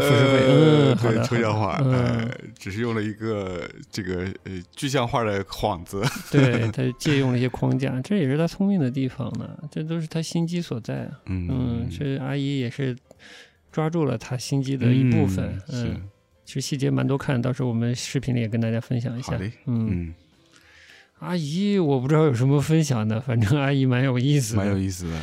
[0.00, 3.62] 浮世绘，嗯，对，抽象画，嗯呃，只是用了一个
[3.92, 6.02] 这个呃具象化的幌子。
[6.32, 11.08] 对 他借用了一些框架，这也是他聪明的地方呢，这都是他心机所在。
[11.26, 12.96] 嗯，嗯，这阿姨也是
[13.70, 15.56] 抓住了他心机的一部分。
[15.68, 16.02] 嗯嗯，
[16.44, 19.50] 其实细节蛮多看，到时候我们视频里也跟大家分享一下好嘞。
[19.66, 20.14] 嗯，嗯
[21.20, 25.20] 阿姨我不知道有什么分享的，反正阿姨蛮有意思的，蛮有意思的。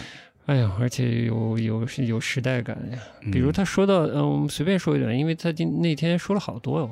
[0.48, 2.98] 哎呀，而且有有有时代感呀。
[3.32, 6.92] 比如嗯他说到，嗯，我们随便说一点，因为他今那天说了好多哦。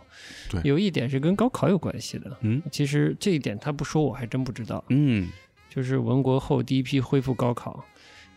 [0.50, 2.38] 对有一点是跟高考有关系的。
[2.42, 4.84] 嗯其实这一点他不说，我还真不知道。
[4.90, 5.28] 嗯
[5.68, 7.84] 就是文国后第一批恢复高考，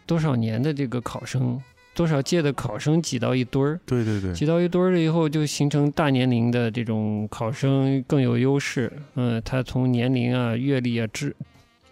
[0.06, 1.60] 多少年的这个考生，
[1.94, 8.90] 多少届的考生挤到一堆儿，对对对，挤到一堆儿了以后，就形成大年龄的这种考生更有优势。
[9.14, 11.36] 嗯，他从年龄啊、阅历啊、智，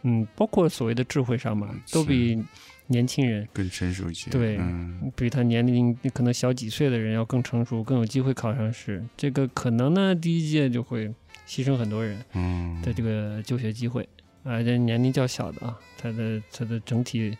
[0.03, 2.43] 嗯，包括所谓的智慧上嘛，都比
[2.87, 3.47] 年轻人。
[3.53, 4.31] 更成熟一些。
[4.31, 9.05] 对嗯比他年龄可能小几岁的人要更成熟，更有机会考上试。
[9.17, 11.09] 这个可能呢，第一届就会
[11.47, 14.09] 牺牲很多人嗯，的这个就学机会。
[14.43, 17.37] 啊，这年龄较小的啊，他的他的整体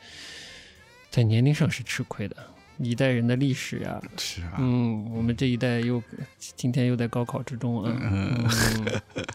[1.11, 2.37] 在年龄上是吃亏的。
[2.79, 4.53] 一代人的历史啊，是啊。
[4.59, 6.03] 嗯，我们这一代又
[6.57, 8.49] 今天又在高考之中啊，嗯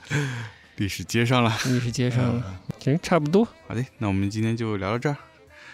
[0.09, 0.31] 嗯，
[0.77, 1.55] 历史接上了。
[1.65, 5.15] 历史接上了，行，差不多，好的，那我们今天就聊到这儿。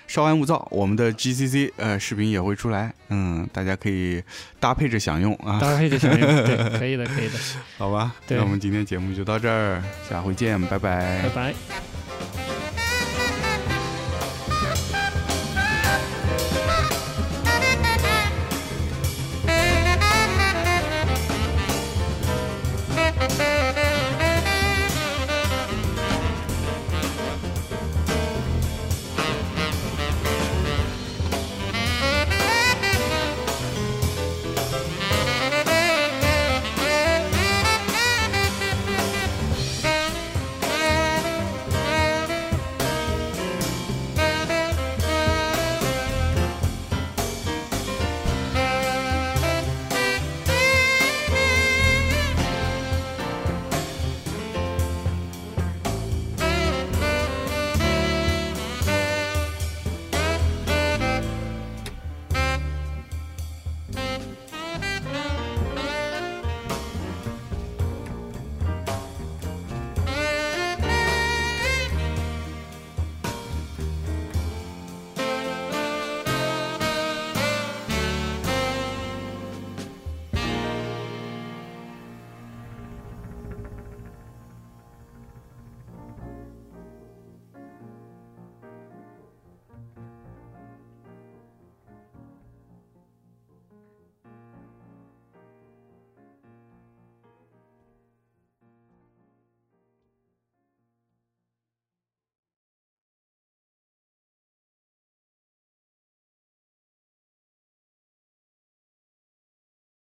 [0.05, 4.21] 稍安勿躁，我们的 GCC 呃视频也会出来，嗯，大家可以
[4.59, 7.39] 搭配着享用啊，搭配着享用，对，可以的，可以的，
[7.77, 8.13] 好吧？
[8.27, 11.90] 对那我们今天节目就到这儿，下回见，拜拜拜拜。